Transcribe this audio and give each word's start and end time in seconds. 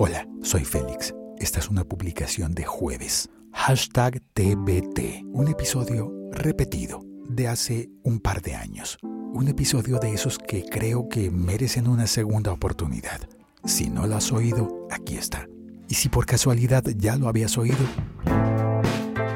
Hola, 0.00 0.28
soy 0.42 0.64
Félix. 0.64 1.12
Esta 1.38 1.58
es 1.58 1.68
una 1.68 1.82
publicación 1.82 2.54
de 2.54 2.64
jueves. 2.64 3.28
Hashtag 3.52 4.22
TBT. 4.32 5.24
Un 5.32 5.48
episodio 5.48 6.12
repetido 6.30 7.00
de 7.28 7.48
hace 7.48 7.90
un 8.04 8.20
par 8.20 8.40
de 8.40 8.54
años. 8.54 8.96
Un 9.02 9.48
episodio 9.48 9.98
de 9.98 10.14
esos 10.14 10.38
que 10.38 10.62
creo 10.62 11.08
que 11.08 11.32
merecen 11.32 11.88
una 11.88 12.06
segunda 12.06 12.52
oportunidad. 12.52 13.28
Si 13.64 13.90
no 13.90 14.06
lo 14.06 14.14
has 14.14 14.30
oído, 14.30 14.86
aquí 14.88 15.16
está. 15.16 15.48
Y 15.88 15.94
si 15.94 16.08
por 16.08 16.26
casualidad 16.26 16.84
ya 16.96 17.16
lo 17.16 17.26
habías 17.26 17.58
oído, 17.58 17.84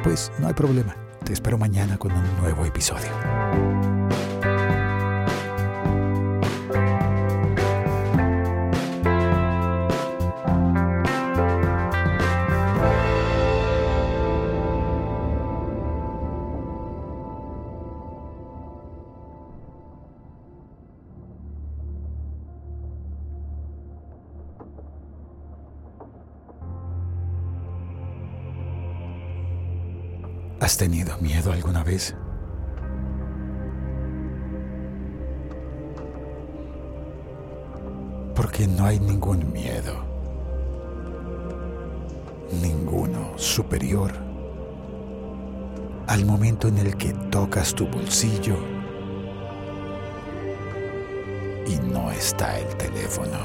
pues 0.05 0.31
no 0.39 0.47
hay 0.47 0.55
problema. 0.55 0.95
Te 1.25 1.33
espero 1.33 1.59
mañana 1.59 1.99
con 1.99 2.13
un 2.13 2.37
nuevo 2.41 2.65
episodio. 2.65 3.11
Miedo 31.23 31.53
alguna 31.53 31.85
vez? 31.85 32.15
Porque 38.35 38.67
no 38.67 38.85
hay 38.85 38.99
ningún 38.99 39.53
miedo. 39.53 40.05
Ninguno 42.61 43.39
superior 43.39 44.13
al 46.09 46.27
momento 46.27 46.69
en 46.69 46.79
el 46.79 46.97
que 46.97 47.15
tocas 47.31 47.75
tu 47.75 47.87
bolsillo 47.87 48.57
y 51.67 51.77
no 51.77 52.11
está 52.11 52.59
el 52.59 52.77
teléfono. 52.77 53.39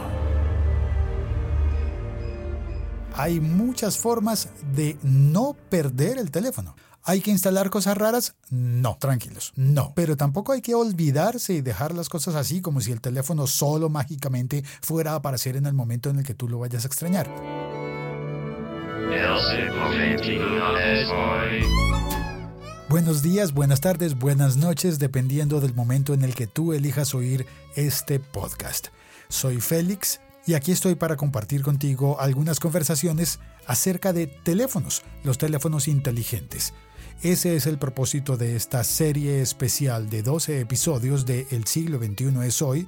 Hay 3.14 3.40
muchas 3.40 3.98
formas 3.98 4.50
de 4.76 4.98
no 5.02 5.56
perder 5.70 6.18
el 6.18 6.30
teléfono. 6.30 6.76
¿Hay 7.10 7.22
que 7.22 7.32
instalar 7.32 7.70
cosas 7.70 7.98
raras? 7.98 8.36
No, 8.50 8.98
tranquilos, 9.00 9.54
no. 9.56 9.94
Pero 9.96 10.18
tampoco 10.18 10.52
hay 10.52 10.60
que 10.60 10.76
olvidarse 10.76 11.54
y 11.54 11.62
dejar 11.62 11.96
las 11.96 12.10
cosas 12.10 12.36
así 12.36 12.60
como 12.60 12.82
si 12.82 12.92
el 12.92 13.00
teléfono 13.00 13.48
solo 13.48 13.88
mágicamente 13.88 14.62
fuera 14.82 15.14
a 15.14 15.16
aparecer 15.16 15.56
en 15.56 15.68
el 15.68 15.74
momento 15.74 16.10
en 16.10 16.20
el 16.20 16.26
que 16.26 16.34
tú 16.34 16.50
lo 16.50 16.60
vayas 16.60 16.84
a 16.84 16.88
extrañar. 16.88 17.34
Buenos 22.90 23.22
días, 23.22 23.54
buenas 23.54 23.80
tardes, 23.80 24.20
buenas 24.20 24.58
noches, 24.58 25.00
dependiendo 25.00 25.62
del 25.62 25.74
momento 25.74 26.14
en 26.14 26.26
el 26.26 26.36
que 26.36 26.48
tú 26.48 26.74
elijas 26.74 27.16
oír 27.16 27.46
este 27.78 28.20
podcast. 28.20 28.88
Soy 29.30 29.62
Félix 29.62 30.20
y 30.46 30.56
aquí 30.56 30.74
estoy 30.74 30.96
para 30.96 31.16
compartir 31.16 31.62
contigo 31.62 32.20
algunas 32.20 32.60
conversaciones 32.60 33.40
acerca 33.68 34.14
de 34.14 34.26
teléfonos, 34.28 35.04
los 35.24 35.38
teléfonos 35.38 35.88
inteligentes. 35.88 36.74
Ese 37.22 37.56
es 37.56 37.66
el 37.66 37.78
propósito 37.78 38.38
de 38.38 38.56
esta 38.56 38.84
serie 38.84 39.42
especial 39.42 40.10
de 40.10 40.24
12 40.24 40.60
episodios 40.60 41.26
de 41.26 41.48
El 41.52 41.66
siglo 41.66 41.98
XXI 42.00 42.48
es 42.48 42.62
hoy, 42.62 42.88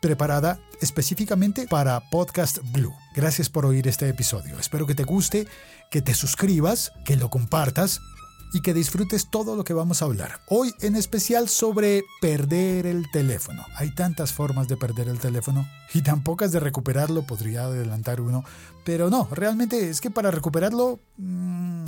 preparada 0.00 0.60
específicamente 0.80 1.66
para 1.68 2.00
Podcast 2.10 2.58
Blue. 2.72 2.94
Gracias 3.14 3.48
por 3.48 3.66
oír 3.66 3.86
este 3.86 4.08
episodio. 4.08 4.58
Espero 4.58 4.86
que 4.86 4.94
te 4.94 5.04
guste, 5.04 5.46
que 5.90 6.02
te 6.02 6.14
suscribas, 6.14 6.92
que 7.04 7.16
lo 7.16 7.30
compartas 7.30 8.00
y 8.52 8.60
que 8.60 8.74
disfrutes 8.74 9.28
todo 9.30 9.56
lo 9.56 9.64
que 9.64 9.72
vamos 9.72 10.02
a 10.02 10.06
hablar. 10.06 10.40
Hoy 10.48 10.74
en 10.80 10.96
especial 10.96 11.48
sobre 11.48 12.04
perder 12.20 12.86
el 12.86 13.10
teléfono. 13.10 13.64
Hay 13.76 13.94
tantas 13.94 14.32
formas 14.32 14.68
de 14.68 14.76
perder 14.76 15.08
el 15.08 15.18
teléfono 15.18 15.68
y 15.94 16.02
tan 16.02 16.22
pocas 16.22 16.52
de 16.52 16.60
recuperarlo, 16.60 17.22
podría 17.22 17.64
adelantar 17.64 18.20
uno, 18.20 18.44
pero 18.84 19.10
no, 19.10 19.28
realmente 19.30 19.90
es 19.90 20.00
que 20.00 20.10
para 20.10 20.30
recuperarlo... 20.30 20.98
Mmm, 21.16 21.84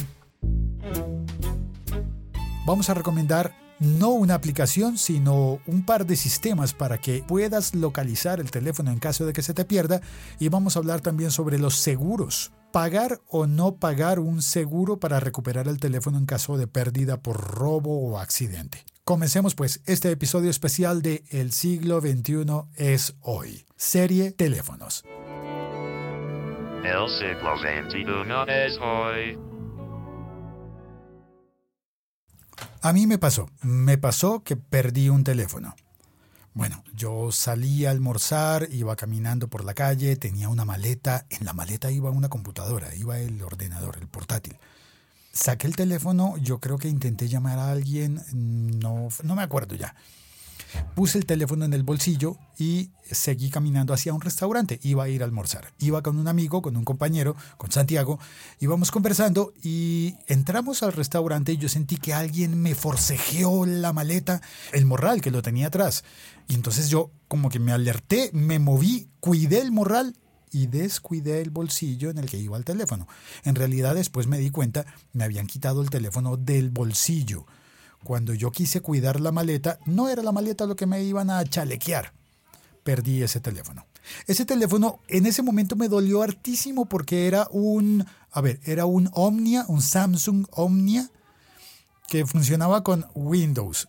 vamos 2.65 2.89
a 2.89 2.95
recomendar 2.95 3.55
no 3.83 4.11
una 4.11 4.35
aplicación, 4.35 4.97
sino 4.97 5.59
un 5.67 5.85
par 5.85 6.07
de 6.07 6.17
sistemas 6.17 6.73
para 6.73 6.99
que 6.99 7.25
puedas 7.27 7.75
localizar 7.75 8.39
el 8.39 8.51
teléfono 8.51 8.93
en 8.93 9.01
caso 9.01 9.27
de 9.27 9.33
que 9.33 9.43
se 9.43 9.55
te 9.55 9.65
pierda. 9.65 10.01
Y 10.39 10.49
vamos 10.49 10.77
a 10.77 10.79
hablar 10.79 11.01
también 11.01 11.33
sobre 11.33 11.59
los 11.59 11.77
seguros. 11.77 12.53
Pagar 12.73 13.21
o 13.29 13.47
no 13.47 13.77
pagar 13.77 14.19
un 14.19 14.41
seguro 14.41 14.99
para 14.99 15.21
recuperar 15.21 15.69
el 15.69 15.79
teléfono 15.79 16.17
en 16.17 16.25
caso 16.25 16.57
de 16.57 16.67
pérdida 16.67 17.21
por 17.21 17.39
robo 17.39 18.01
o 18.01 18.19
accidente. 18.19 18.87
Comencemos 19.05 19.55
pues 19.55 19.83
este 19.85 20.11
episodio 20.11 20.49
especial 20.49 21.03
de 21.03 21.23
El 21.29 21.53
siglo 21.53 22.01
XXI 22.01 22.47
es 22.77 23.15
hoy. 23.21 23.67
Serie 23.77 24.33
Teléfonos. 24.33 25.05
El 26.83 27.09
siglo 27.11 27.59
XXI 27.59 28.07
es 28.49 28.79
hoy. 28.79 29.39
A 32.81 32.93
mí 32.95 33.07
me 33.07 33.19
pasó, 33.19 33.51
me 33.61 33.99
pasó 33.99 34.43
que 34.43 34.57
perdí 34.57 35.11
un 35.11 35.25
teléfono. 35.25 35.75
Bueno, 36.55 36.85
yo 36.95 37.33
salí 37.33 37.87
a 37.87 37.91
almorzar, 37.91 38.69
iba 38.71 38.95
caminando 38.95 39.49
por 39.49 39.65
la 39.65 39.73
calle, 39.73 40.17
tenía 40.17 40.51
una 40.51 40.67
maleta, 40.67 41.25
en 41.31 41.47
la 41.47 41.55
maleta 41.55 41.91
iba 41.91 42.11
una 42.11 42.29
computadora, 42.29 42.95
iba 42.95 43.19
el 43.19 43.43
ordenador, 43.43 43.97
el 43.99 44.07
portátil. 44.07 44.59
Saqué 45.33 45.67
el 45.67 45.77
teléfono, 45.77 46.37
yo 46.37 46.61
creo 46.61 46.77
que 46.77 46.89
intenté 46.89 47.27
llamar 47.27 47.59
a 47.59 47.71
alguien, 47.71 48.23
no, 48.35 49.09
no 49.23 49.35
me 49.35 49.43
acuerdo 49.43 49.77
ya. 49.77 49.95
Puse 50.95 51.19
el 51.19 51.27
teléfono 51.27 51.65
en 51.65 51.73
el 51.73 51.83
bolsillo 51.83 52.37
y 52.59 52.91
seguí 53.11 53.51
caminando 53.51 53.95
hacia 53.95 54.15
un 54.15 54.21
restaurante. 54.21 54.79
Iba 54.83 55.05
a 55.05 55.09
ir 55.09 55.23
a 55.23 55.25
almorzar. 55.25 55.73
Iba 55.79 56.03
con 56.03 56.19
un 56.19 56.29
amigo, 56.29 56.63
con 56.63 56.77
un 56.77 56.85
compañero, 56.85 57.37
con 57.57 57.71
Santiago. 57.73 58.19
Íbamos 58.61 58.91
conversando 58.91 59.53
y 59.63 60.15
entramos 60.27 60.83
al 60.83 60.93
restaurante 60.93 61.53
y 61.53 61.57
yo 61.57 61.69
sentí 61.69 61.97
que 61.97 62.15
alguien 62.15 62.61
me 62.61 62.75
forcejeó 62.75 63.67
la 63.67 63.93
maleta, 63.93 64.41
el 64.73 64.85
morral 64.85 65.21
que 65.21 65.31
lo 65.31 65.43
tenía 65.43 65.69
atrás. 65.69 66.05
Y 66.49 66.55
entonces 66.55 66.89
yo 66.89 67.11
como 67.29 67.49
que 67.49 67.59
me 67.59 67.73
alerté, 67.73 68.31
me 68.33 68.59
moví, 68.59 69.09
cuidé 69.21 69.61
el 69.61 69.73
morral 69.73 70.17
y 70.53 70.67
descuidé 70.67 71.41
el 71.41 71.51
bolsillo 71.51 72.11
en 72.11 72.19
el 72.19 72.29
que 72.29 72.37
iba 72.37 72.57
el 72.57 72.65
teléfono. 72.65 73.09
En 73.45 73.55
realidad 73.55 73.95
después 73.95 74.27
me 74.27 74.39
di 74.39 74.51
cuenta, 74.51 74.85
me 75.13 75.25
habían 75.25 75.47
quitado 75.47 75.83
el 75.83 75.91
teléfono 75.91 76.37
del 76.37 76.71
bolsillo. 76.71 77.47
Cuando 78.05 78.35
yo 78.35 78.51
quise 78.51 78.81
cuidar 78.81 79.21
la 79.21 79.33
maleta, 79.33 79.79
no 79.87 80.09
era 80.09 80.23
la 80.23 80.33
maleta 80.33 80.67
lo 80.67 80.77
que 80.77 80.87
me 80.87 81.03
iban 81.03 81.31
a 81.31 81.45
chalequear. 81.45 82.13
Perdí 82.83 83.23
ese 83.23 83.41
teléfono. 83.41 83.87
Ese 84.27 84.45
teléfono 84.45 84.99
en 85.09 85.27
ese 85.27 85.43
momento 85.43 85.77
me 85.77 85.89
dolió 85.89 86.23
hartísimo 86.23 86.87
porque 86.87 87.29
era 87.29 87.47
un, 87.51 88.05
a 88.31 88.41
ver, 88.41 88.61
era 88.65 88.87
un 88.87 89.09
Omnia, 89.13 89.65
un 89.69 89.81
Samsung 89.81 90.47
Omnia 90.51 91.09
que 92.09 92.27
funcionaba 92.27 92.83
con 92.83 93.07
Windows. 93.15 93.89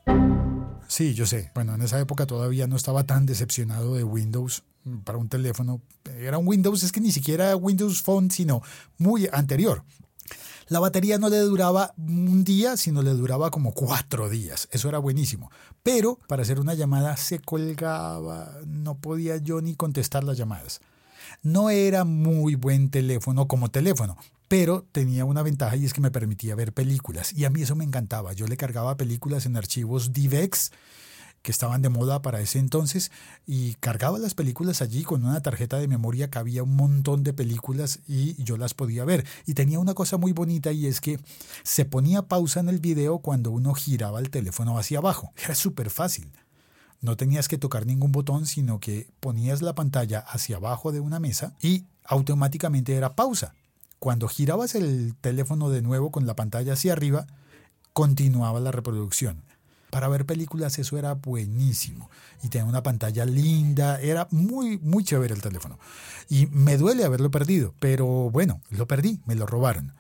Sí, 0.88 1.14
yo 1.14 1.26
sé. 1.26 1.52
Bueno, 1.56 1.74
en 1.74 1.82
esa 1.82 2.00
época 2.00 2.28
todavía 2.28 2.68
no 2.68 2.76
estaba 2.76 3.04
tan 3.06 3.26
decepcionado 3.26 3.96
de 3.96 4.04
Windows 4.04 4.64
para 5.04 5.18
un 5.18 5.30
teléfono. 5.30 5.82
Era 6.20 6.38
un 6.38 6.48
Windows, 6.48 6.84
es 6.84 6.92
que 6.92 7.02
ni 7.02 7.12
siquiera 7.12 7.56
Windows 7.56 8.02
Phone, 8.02 8.30
sino 8.30 8.62
muy 8.98 9.28
anterior. 9.32 9.84
La 10.68 10.80
batería 10.80 11.18
no 11.18 11.30
le 11.30 11.40
duraba 11.40 11.94
un 11.98 12.44
día, 12.44 12.78
sino 12.78 13.02
le 13.02 13.12
duraba 13.12 13.52
como 13.52 13.74
cuatro 13.74 14.30
días. 14.30 14.68
Eso 14.72 14.90
era 14.90 14.98
buenísimo. 14.98 15.52
Pero 15.84 16.20
para 16.28 16.44
hacer 16.44 16.60
una 16.60 16.74
llamada 16.74 17.18
se 17.18 17.40
colgaba, 17.40 18.58
no 18.66 18.96
podía 18.96 19.38
yo 19.38 19.62
ni 19.62 19.76
contestar 19.76 20.24
las 20.24 20.38
llamadas. 20.38 20.82
No 21.42 21.70
era 21.70 22.04
muy 22.04 22.56
buen 22.56 22.90
teléfono 22.90 23.48
como 23.48 23.70
teléfono, 23.70 24.18
pero 24.48 24.86
tenía 24.92 25.26
una 25.26 25.42
ventaja 25.42 25.76
y 25.76 25.86
es 25.86 25.94
que 25.94 26.02
me 26.02 26.12
permitía 26.12 26.56
ver 26.56 26.74
películas. 26.74 27.34
Y 27.34 27.46
a 27.46 27.50
mí 27.50 27.62
eso 27.62 27.76
me 27.76 27.84
encantaba. 27.84 28.34
Yo 28.34 28.48
le 28.48 28.58
cargaba 28.58 28.98
películas 28.98 29.46
en 29.46 29.58
archivos 29.58 30.14
DivX 30.14 30.72
que 31.44 31.52
estaban 31.52 31.82
de 31.82 31.90
moda 31.90 32.22
para 32.22 32.40
ese 32.40 32.58
entonces 32.58 33.12
y 33.46 33.76
cargaba 33.76 34.18
las 34.18 34.34
películas 34.34 34.82
allí 34.82 35.04
con 35.04 35.26
una 35.26 35.42
tarjeta 35.42 35.78
de 35.78 35.90
memoria 35.90 36.32
que 36.32 36.40
había 36.40 36.64
un 36.64 36.76
montón 36.76 37.24
de 37.24 37.34
películas 37.34 38.00
y 38.08 38.42
yo 38.42 38.56
las 38.56 38.74
podía 38.74 39.04
ver. 39.04 39.26
Y 39.46 39.54
tenía 39.54 39.80
una 39.80 39.94
cosa 39.94 40.18
muy 40.18 40.32
bonita 40.32 40.72
y 40.72 40.88
es 40.88 41.02
que 41.02 41.20
se 41.64 41.84
ponía 41.84 42.24
pausa 42.24 42.62
en 42.62 42.70
el 42.70 42.80
video 42.80 43.20
cuando 43.20 43.52
uno 43.52 43.74
giraba 43.74 44.22
el 44.22 44.30
teléfono 44.30 44.80
hacia 44.80 45.00
abajo. 45.00 45.34
Era 45.44 45.54
súper 45.54 45.90
fácil. 45.90 46.32
No 47.02 47.18
tenías 47.18 47.50
que 47.50 47.58
tocar 47.58 47.86
ningún 47.86 48.14
botón, 48.14 48.46
sino 48.46 48.80
que 48.80 49.10
ponías 49.20 49.62
la 49.62 49.76
pantalla 49.76 50.20
hacia 50.20 50.56
abajo 50.56 50.94
de 50.94 51.02
una 51.02 51.20
mesa 51.20 51.58
y 51.62 51.84
automáticamente 52.06 52.96
era 52.96 53.18
pausa. 53.18 53.54
Cuando 54.00 54.30
girabas 54.30 54.76
el 54.76 55.14
teléfono 55.20 55.70
de 55.70 55.82
nuevo 55.82 56.10
con 56.10 56.26
la 56.26 56.38
pantalla 56.38 56.74
hacia 56.74 56.94
arriba, 56.94 57.28
continuaba 57.92 58.62
la 58.62 58.72
reproducción. 58.72 59.44
Para 59.94 60.08
ver 60.08 60.26
películas 60.26 60.80
eso 60.80 60.98
era 60.98 61.14
buenísimo. 61.14 62.10
Y 62.42 62.50
tenía 62.50 62.66
una 62.66 62.82
pantalla 62.82 63.26
linda, 63.26 64.02
era 64.02 64.28
muy, 64.32 64.80
muy 64.80 65.04
chévere 65.04 65.36
el 65.36 65.42
teléfono. 65.44 65.78
Y 66.30 66.48
me 66.48 66.78
duele 66.78 67.06
haberlo 67.06 67.30
perdido, 67.30 67.76
pero 67.78 68.32
bueno, 68.32 68.60
lo 68.72 68.88
perdí, 68.88 69.20
me 69.28 69.36
lo 69.36 69.46
robaron. 69.46 69.94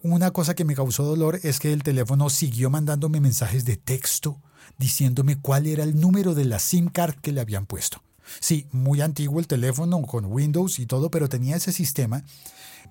Una 0.00 0.30
cosa 0.30 0.54
que 0.54 0.64
me 0.64 0.74
causó 0.74 1.04
dolor 1.04 1.40
es 1.42 1.60
que 1.60 1.74
el 1.74 1.82
teléfono 1.82 2.30
siguió 2.30 2.70
mandándome 2.70 3.20
mensajes 3.20 3.66
de 3.66 3.76
texto 3.76 4.40
diciéndome 4.78 5.38
cuál 5.38 5.66
era 5.66 5.84
el 5.84 6.00
número 6.00 6.34
de 6.34 6.46
la 6.46 6.58
SIM 6.58 6.88
card 6.88 7.16
que 7.16 7.32
le 7.32 7.42
habían 7.42 7.66
puesto. 7.66 8.02
Sí, 8.40 8.66
muy 8.72 9.02
antiguo 9.02 9.40
el 9.40 9.46
teléfono 9.46 10.00
con 10.02 10.24
Windows 10.24 10.78
y 10.78 10.86
todo, 10.86 11.10
pero 11.10 11.28
tenía 11.28 11.56
ese 11.56 11.70
sistema, 11.70 12.24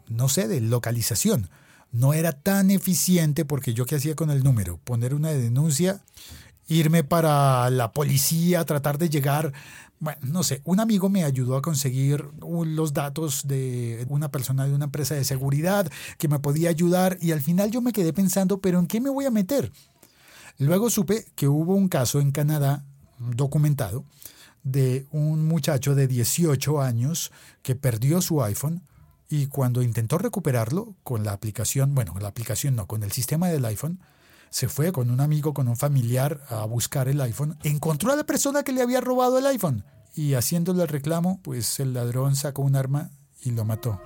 no 0.08 0.30
sé, 0.30 0.48
de 0.48 0.62
localización. 0.62 1.50
No 1.92 2.14
era 2.14 2.32
tan 2.32 2.72
eficiente 2.72 3.46
porque 3.46 3.76
yo 3.76 3.86
qué 3.86 3.96
hacía 3.96 4.16
con 4.16 4.32
el 4.32 4.44
número, 4.44 4.78
poner 4.84 5.14
una 5.14 5.30
denuncia, 5.30 6.02
irme 6.68 7.04
para 7.04 7.70
la 7.70 7.92
policía, 7.92 8.66
tratar 8.66 8.98
de 8.98 9.10
llegar, 9.10 9.54
bueno, 10.00 10.20
no 10.24 10.44
sé, 10.44 10.62
un 10.66 10.80
amigo 10.80 11.10
me 11.10 11.24
ayudó 11.24 11.56
a 11.56 11.62
conseguir 11.62 12.26
los 12.42 12.94
datos 12.94 13.48
de 13.48 14.06
una 14.10 14.30
persona 14.30 14.66
de 14.66 14.74
una 14.74 14.86
empresa 14.86 15.16
de 15.16 15.24
seguridad 15.24 15.92
que 16.18 16.28
me 16.28 16.40
podía 16.40 16.70
ayudar 16.70 17.18
y 17.22 17.32
al 17.32 17.42
final 17.42 17.72
yo 17.72 17.82
me 17.82 17.94
quedé 17.94 18.14
pensando, 18.14 18.60
pero 18.60 18.80
¿en 18.80 18.88
qué 18.88 19.00
me 19.02 19.10
voy 19.10 19.26
a 19.26 19.32
meter? 19.32 19.72
Luego 20.58 20.90
supe 20.90 21.26
que 21.36 21.48
hubo 21.48 21.74
un 21.76 21.88
caso 21.88 22.20
en 22.20 22.32
Canadá 22.32 22.84
documentado 23.18 24.06
de 24.64 25.08
un 25.12 25.46
muchacho 25.48 25.96
de 25.96 26.08
18 26.08 26.82
años 26.82 27.32
que 27.62 27.76
perdió 27.76 28.22
su 28.22 28.44
iPhone 28.44 28.84
y 29.30 29.48
cuando 29.48 29.82
intentó 29.82 30.18
recuperarlo 30.18 30.96
con 31.04 31.24
la 31.24 31.34
aplicación, 31.34 31.96
bueno, 31.96 32.14
la 32.20 32.28
aplicación 32.28 32.76
no, 32.76 32.88
con 32.88 33.04
el 33.04 33.12
sistema 33.12 33.48
del 33.48 33.66
iPhone, 33.66 34.00
se 34.54 34.70
fue 34.70 34.92
con 34.92 35.10
un 35.10 35.20
amigo, 35.20 35.52
con 35.52 35.68
un 35.68 35.76
familiar 35.76 36.40
a 36.48 36.64
buscar 36.66 37.08
el 37.08 37.20
iPhone, 37.22 37.58
encontró 37.64 38.14
a 38.14 38.16
la 38.16 38.24
persona 38.24 38.62
que 38.62 38.72
le 38.72 38.84
había 38.84 39.02
robado 39.02 39.40
el 39.40 39.48
iPhone 39.48 39.84
y 40.14 40.36
haciéndole 40.36 40.84
el 40.84 40.90
reclamo, 40.90 41.40
pues 41.42 41.80
el 41.80 41.92
ladrón 41.96 42.36
sacó 42.36 42.62
un 42.62 42.76
arma 42.76 43.10
y 43.42 43.50
lo 43.50 43.66
mató. 43.66 44.00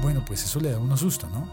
Bueno, 0.00 0.24
pues 0.26 0.44
eso 0.44 0.58
le 0.60 0.70
da 0.70 0.78
uno 0.78 0.96
susto, 0.96 1.28
¿no? 1.28 1.46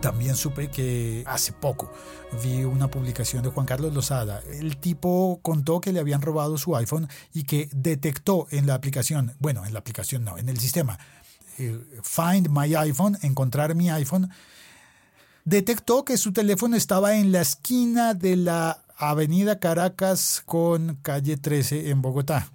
También 0.00 0.34
supe 0.34 0.68
que 0.68 1.22
hace 1.26 1.52
poco 1.52 1.92
vi 2.42 2.64
una 2.64 2.88
publicación 2.88 3.42
de 3.42 3.50
Juan 3.50 3.66
Carlos 3.66 3.94
Lozada. 3.94 4.42
El 4.48 4.78
tipo 4.78 5.38
contó 5.42 5.80
que 5.80 5.92
le 5.92 6.00
habían 6.00 6.22
robado 6.22 6.58
su 6.58 6.76
iPhone 6.76 7.08
y 7.32 7.44
que 7.44 7.68
detectó 7.72 8.46
en 8.50 8.66
la 8.66 8.74
aplicación, 8.74 9.34
bueno, 9.38 9.64
en 9.64 9.72
la 9.72 9.78
aplicación 9.78 10.24
no, 10.24 10.38
en 10.38 10.48
el 10.48 10.58
sistema, 10.58 10.98
Find 12.02 12.48
My 12.50 12.74
iPhone, 12.74 13.18
encontrar 13.22 13.74
mi 13.74 13.90
iPhone, 13.90 14.30
detectó 15.44 16.04
que 16.04 16.16
su 16.16 16.32
teléfono 16.32 16.76
estaba 16.76 17.16
en 17.16 17.32
la 17.32 17.40
esquina 17.40 18.14
de 18.14 18.36
la 18.36 18.82
Avenida 18.96 19.58
Caracas 19.58 20.42
con 20.44 20.98
calle 21.02 21.36
13 21.36 21.90
en 21.90 22.02
Bogotá. 22.02 22.50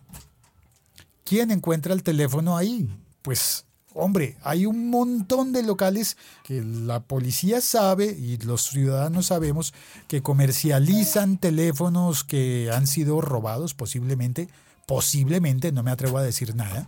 ¿Quién 1.23 1.51
encuentra 1.51 1.93
el 1.93 2.03
teléfono 2.03 2.57
ahí? 2.57 2.89
Pues 3.21 3.65
Hombre, 3.93 4.37
hay 4.43 4.65
un 4.65 4.89
montón 4.89 5.51
de 5.51 5.63
locales 5.63 6.15
que 6.43 6.61
la 6.61 7.01
policía 7.01 7.59
sabe 7.59 8.05
y 8.05 8.37
los 8.37 8.63
ciudadanos 8.63 9.27
sabemos 9.27 9.73
que 10.07 10.21
comercializan 10.21 11.37
teléfonos 11.37 12.23
que 12.23 12.71
han 12.73 12.87
sido 12.87 13.19
robados 13.19 13.73
posiblemente, 13.73 14.47
posiblemente, 14.87 15.73
no 15.73 15.83
me 15.83 15.91
atrevo 15.91 16.17
a 16.17 16.23
decir 16.23 16.55
nada, 16.55 16.87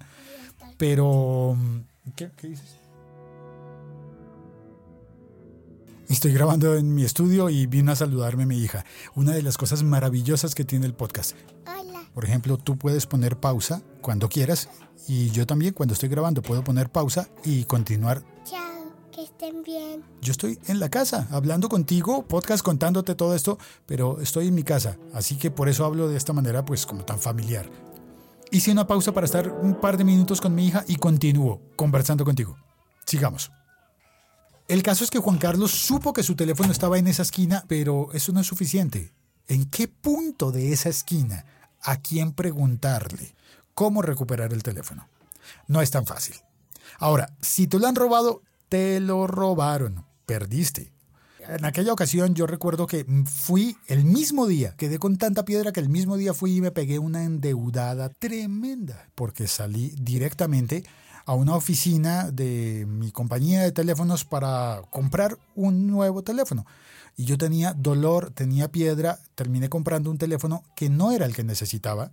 pero... 0.77 1.57
¿Qué, 2.15 2.31
qué 2.35 2.49
dices? 2.49 2.77
Estoy 6.09 6.33
grabando 6.33 6.75
en 6.75 6.93
mi 6.93 7.03
estudio 7.03 7.49
y 7.49 7.65
vino 7.65 7.91
a 7.91 7.95
saludarme 7.95 8.45
mi 8.45 8.57
hija. 8.57 8.85
Una 9.15 9.31
de 9.31 9.41
las 9.41 9.57
cosas 9.57 9.83
maravillosas 9.83 10.53
que 10.53 10.65
tiene 10.65 10.85
el 10.85 10.93
podcast. 10.93 11.35
Hola. 11.65 12.03
Por 12.13 12.25
ejemplo, 12.25 12.57
tú 12.57 12.77
puedes 12.77 13.07
poner 13.07 13.37
pausa 13.37 13.81
cuando 14.01 14.29
quieras 14.29 14.69
y 15.07 15.31
yo 15.31 15.47
también 15.47 15.73
cuando 15.73 15.93
estoy 15.93 16.09
grabando 16.09 16.41
puedo 16.41 16.63
poner 16.63 16.89
pausa 16.89 17.29
y 17.45 17.63
continuar. 17.63 18.21
Chao, 18.43 18.91
que 19.11 19.23
estén 19.23 19.63
bien. 19.63 20.03
Yo 20.21 20.33
estoy 20.33 20.59
en 20.67 20.79
la 20.79 20.89
casa 20.89 21.27
hablando 21.31 21.69
contigo, 21.69 22.27
podcast 22.27 22.63
contándote 22.63 23.15
todo 23.15 23.33
esto, 23.33 23.57
pero 23.85 24.19
estoy 24.19 24.49
en 24.49 24.55
mi 24.55 24.63
casa, 24.63 24.97
así 25.13 25.37
que 25.37 25.51
por 25.51 25.69
eso 25.69 25.85
hablo 25.85 26.09
de 26.09 26.17
esta 26.17 26.33
manera 26.33 26.65
pues 26.65 26.85
como 26.85 27.05
tan 27.05 27.19
familiar. 27.19 27.69
Hice 28.53 28.71
una 28.71 28.87
pausa 28.87 29.11
para 29.11 29.25
estar 29.25 29.49
un 29.49 29.75
par 29.81 29.97
de 29.97 30.05
minutos 30.05 30.39
con 30.39 30.53
mi 30.53 30.67
hija 30.67 30.85
y 30.87 30.95
continúo 30.95 31.59
conversando 31.75 32.23
contigo. 32.23 32.55
Sigamos. 33.05 33.51
El 34.67 34.83
caso 34.83 35.03
es 35.03 35.09
que 35.09 35.19
Juan 35.19 35.39
Carlos 35.39 35.71
supo 35.71 36.13
que 36.13 36.23
su 36.23 36.35
teléfono 36.35 36.71
estaba 36.71 36.97
en 36.97 37.07
esa 37.07 37.23
esquina, 37.23 37.65
pero 37.67 38.09
eso 38.13 38.31
no 38.31 38.39
es 38.39 38.47
suficiente. 38.47 39.11
¿En 39.47 39.65
qué 39.65 39.87
punto 39.89 40.51
de 40.51 40.71
esa 40.71 40.87
esquina? 40.89 41.45
¿A 41.81 41.97
quién 41.97 42.31
preguntarle? 42.31 43.35
cómo 43.73 44.01
recuperar 44.01 44.53
el 44.53 44.63
teléfono. 44.63 45.07
No 45.67 45.81
es 45.81 45.91
tan 45.91 46.05
fácil. 46.05 46.35
Ahora, 46.99 47.33
si 47.41 47.67
te 47.67 47.79
lo 47.79 47.87
han 47.87 47.95
robado, 47.95 48.43
te 48.69 48.99
lo 48.99 49.27
robaron, 49.27 50.05
perdiste. 50.25 50.92
En 51.47 51.65
aquella 51.65 51.93
ocasión 51.93 52.35
yo 52.35 52.47
recuerdo 52.47 52.87
que 52.87 53.05
fui 53.25 53.75
el 53.87 54.05
mismo 54.05 54.47
día, 54.47 54.75
quedé 54.77 54.99
con 54.99 55.17
tanta 55.17 55.45
piedra 55.45 55.71
que 55.71 55.79
el 55.79 55.89
mismo 55.89 56.17
día 56.17 56.33
fui 56.33 56.57
y 56.57 56.61
me 56.61 56.71
pegué 56.71 56.99
una 56.99 57.23
endeudada 57.23 58.09
tremenda, 58.09 59.09
porque 59.15 59.47
salí 59.47 59.93
directamente 59.97 60.83
a 61.25 61.33
una 61.33 61.55
oficina 61.55 62.31
de 62.31 62.85
mi 62.87 63.11
compañía 63.11 63.61
de 63.61 63.71
teléfonos 63.71 64.25
para 64.25 64.81
comprar 64.89 65.37
un 65.55 65.87
nuevo 65.87 66.23
teléfono. 66.23 66.65
Y 67.15 67.25
yo 67.25 67.37
tenía 67.37 67.73
dolor, 67.73 68.31
tenía 68.31 68.71
piedra, 68.71 69.19
terminé 69.35 69.69
comprando 69.69 70.09
un 70.09 70.17
teléfono 70.17 70.63
que 70.75 70.89
no 70.89 71.11
era 71.11 71.25
el 71.25 71.35
que 71.35 71.43
necesitaba 71.43 72.11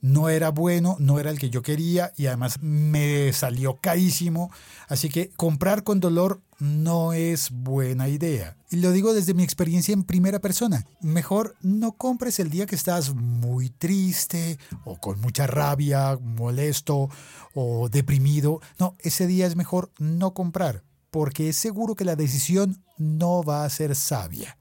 no 0.00 0.28
era 0.28 0.50
bueno, 0.50 0.96
no 0.98 1.18
era 1.18 1.30
el 1.30 1.38
que 1.38 1.50
yo 1.50 1.62
quería 1.62 2.12
y 2.16 2.26
además 2.26 2.62
me 2.62 3.32
salió 3.32 3.78
carísimo. 3.80 4.50
Así 4.88 5.08
que 5.08 5.30
comprar 5.36 5.82
con 5.82 6.00
dolor 6.00 6.40
no 6.58 7.12
es 7.12 7.50
buena 7.50 8.08
idea. 8.08 8.56
Y 8.70 8.76
lo 8.76 8.92
digo 8.92 9.14
desde 9.14 9.34
mi 9.34 9.42
experiencia 9.42 9.92
en 9.92 10.04
primera 10.04 10.40
persona. 10.40 10.86
Mejor 11.00 11.56
no 11.62 11.92
compres 11.92 12.38
el 12.38 12.50
día 12.50 12.66
que 12.66 12.74
estás 12.74 13.14
muy 13.14 13.70
triste 13.70 14.58
o 14.84 14.98
con 14.98 15.20
mucha 15.20 15.46
rabia, 15.46 16.18
molesto 16.20 17.08
o 17.54 17.88
deprimido. 17.88 18.60
No, 18.78 18.94
ese 18.98 19.26
día 19.26 19.46
es 19.46 19.56
mejor 19.56 19.90
no 19.98 20.34
comprar 20.34 20.82
porque 21.10 21.48
es 21.48 21.56
seguro 21.56 21.94
que 21.94 22.04
la 22.04 22.16
decisión 22.16 22.82
no 22.98 23.42
va 23.42 23.64
a 23.64 23.70
ser 23.70 23.94
sabia. 23.94 24.58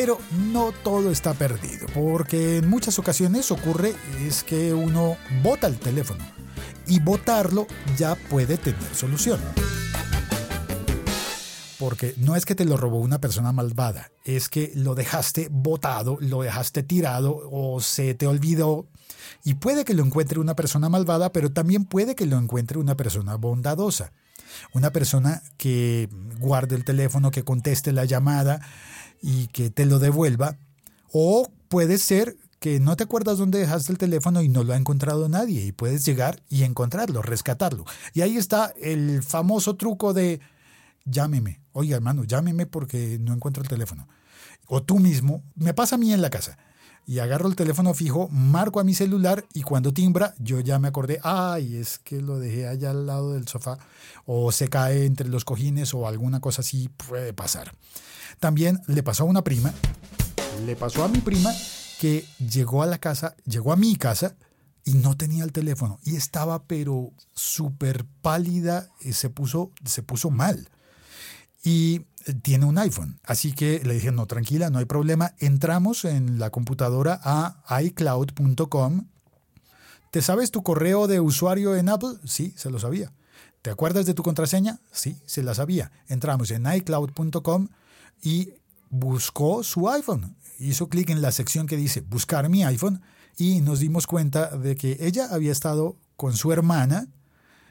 Pero 0.00 0.20
no 0.52 0.70
todo 0.84 1.10
está 1.10 1.34
perdido, 1.34 1.88
porque 1.92 2.58
en 2.58 2.70
muchas 2.70 3.00
ocasiones 3.00 3.50
ocurre 3.50 3.96
es 4.24 4.44
que 4.44 4.72
uno 4.72 5.16
bota 5.42 5.66
el 5.66 5.76
teléfono 5.76 6.24
y 6.86 7.00
botarlo 7.00 7.66
ya 7.96 8.14
puede 8.14 8.58
tener 8.58 8.94
solución. 8.94 9.40
Porque 11.80 12.14
no 12.16 12.36
es 12.36 12.46
que 12.46 12.54
te 12.54 12.64
lo 12.64 12.76
robó 12.76 13.00
una 13.00 13.20
persona 13.20 13.50
malvada, 13.50 14.12
es 14.24 14.48
que 14.48 14.70
lo 14.76 14.94
dejaste 14.94 15.48
botado, 15.50 16.16
lo 16.20 16.42
dejaste 16.42 16.84
tirado 16.84 17.36
o 17.50 17.80
se 17.80 18.14
te 18.14 18.28
olvidó. 18.28 18.86
Y 19.42 19.54
puede 19.54 19.84
que 19.84 19.94
lo 19.94 20.04
encuentre 20.04 20.38
una 20.38 20.54
persona 20.54 20.88
malvada, 20.88 21.32
pero 21.32 21.50
también 21.50 21.84
puede 21.84 22.14
que 22.14 22.26
lo 22.26 22.38
encuentre 22.38 22.78
una 22.78 22.96
persona 22.96 23.34
bondadosa. 23.34 24.12
Una 24.72 24.90
persona 24.90 25.42
que 25.56 26.08
guarde 26.38 26.76
el 26.76 26.84
teléfono, 26.84 27.32
que 27.32 27.42
conteste 27.42 27.92
la 27.92 28.04
llamada, 28.04 28.60
y 29.22 29.48
que 29.48 29.70
te 29.70 29.86
lo 29.86 29.98
devuelva. 29.98 30.56
O 31.12 31.50
puede 31.68 31.98
ser 31.98 32.36
que 32.60 32.80
no 32.80 32.96
te 32.96 33.04
acuerdas 33.04 33.38
dónde 33.38 33.58
dejaste 33.58 33.92
el 33.92 33.98
teléfono 33.98 34.42
y 34.42 34.48
no 34.48 34.64
lo 34.64 34.72
ha 34.72 34.76
encontrado 34.76 35.28
nadie 35.28 35.64
y 35.64 35.72
puedes 35.72 36.04
llegar 36.04 36.42
y 36.48 36.64
encontrarlo, 36.64 37.22
rescatarlo. 37.22 37.84
Y 38.14 38.22
ahí 38.22 38.36
está 38.36 38.72
el 38.80 39.22
famoso 39.22 39.76
truco 39.76 40.12
de 40.12 40.40
llámeme. 41.04 41.60
Oye, 41.72 41.94
hermano, 41.94 42.24
llámeme 42.24 42.66
porque 42.66 43.18
no 43.20 43.32
encuentro 43.32 43.62
el 43.62 43.68
teléfono. 43.68 44.08
O 44.66 44.82
tú 44.82 44.98
mismo, 44.98 45.42
me 45.54 45.72
pasa 45.72 45.94
a 45.94 45.98
mí 45.98 46.12
en 46.12 46.20
la 46.20 46.30
casa. 46.30 46.58
Y 47.08 47.20
agarro 47.20 47.48
el 47.48 47.56
teléfono 47.56 47.94
fijo, 47.94 48.28
marco 48.28 48.80
a 48.80 48.84
mi 48.84 48.92
celular 48.92 49.42
y 49.54 49.62
cuando 49.62 49.94
timbra, 49.94 50.34
yo 50.38 50.60
ya 50.60 50.78
me 50.78 50.88
acordé, 50.88 51.18
ay, 51.22 51.76
es 51.76 51.98
que 51.98 52.20
lo 52.20 52.38
dejé 52.38 52.68
allá 52.68 52.90
al 52.90 53.06
lado 53.06 53.32
del 53.32 53.48
sofá, 53.48 53.78
o 54.26 54.52
se 54.52 54.68
cae 54.68 55.06
entre 55.06 55.26
los 55.26 55.46
cojines 55.46 55.94
o 55.94 56.06
alguna 56.06 56.40
cosa 56.40 56.60
así 56.60 56.90
puede 56.90 57.32
pasar. 57.32 57.72
También 58.40 58.82
le 58.88 59.02
pasó 59.02 59.22
a 59.22 59.26
una 59.26 59.42
prima, 59.42 59.72
le 60.66 60.76
pasó 60.76 61.02
a 61.02 61.08
mi 61.08 61.20
prima 61.20 61.50
que 61.98 62.26
llegó 62.46 62.82
a 62.82 62.86
la 62.86 62.98
casa, 62.98 63.34
llegó 63.46 63.72
a 63.72 63.76
mi 63.76 63.96
casa 63.96 64.36
y 64.84 64.92
no 64.92 65.16
tenía 65.16 65.44
el 65.44 65.52
teléfono 65.52 66.00
y 66.04 66.14
estaba 66.14 66.64
pero 66.64 67.12
súper 67.32 68.04
pálida 68.20 68.90
y 69.00 69.14
se 69.14 69.30
puso, 69.30 69.72
se 69.82 70.02
puso 70.02 70.28
mal. 70.28 70.68
Y 71.64 72.02
tiene 72.34 72.66
un 72.66 72.78
iPhone, 72.78 73.20
así 73.24 73.52
que 73.52 73.80
le 73.84 73.94
dije, 73.94 74.12
no, 74.12 74.26
tranquila, 74.26 74.70
no 74.70 74.78
hay 74.78 74.84
problema. 74.84 75.34
Entramos 75.38 76.04
en 76.04 76.38
la 76.38 76.50
computadora 76.50 77.20
a 77.22 77.82
iCloud.com. 77.82 79.08
¿Te 80.10 80.22
sabes 80.22 80.50
tu 80.50 80.62
correo 80.62 81.06
de 81.06 81.20
usuario 81.20 81.76
en 81.76 81.88
Apple? 81.88 82.18
Sí, 82.24 82.54
se 82.56 82.70
lo 82.70 82.78
sabía. 82.78 83.12
¿Te 83.62 83.70
acuerdas 83.70 84.06
de 84.06 84.14
tu 84.14 84.22
contraseña? 84.22 84.80
Sí, 84.92 85.20
se 85.26 85.42
la 85.42 85.54
sabía. 85.54 85.90
Entramos 86.06 86.50
en 86.50 86.66
iCloud.com 86.72 87.68
y 88.22 88.54
buscó 88.88 89.62
su 89.62 89.88
iPhone. 89.88 90.36
Hizo 90.58 90.88
clic 90.88 91.10
en 91.10 91.22
la 91.22 91.32
sección 91.32 91.66
que 91.66 91.76
dice 91.76 92.00
buscar 92.00 92.48
mi 92.48 92.64
iPhone 92.64 93.02
y 93.36 93.60
nos 93.60 93.80
dimos 93.80 94.06
cuenta 94.06 94.56
de 94.56 94.76
que 94.76 94.96
ella 95.00 95.28
había 95.30 95.52
estado 95.52 95.96
con 96.16 96.36
su 96.36 96.52
hermana 96.52 97.08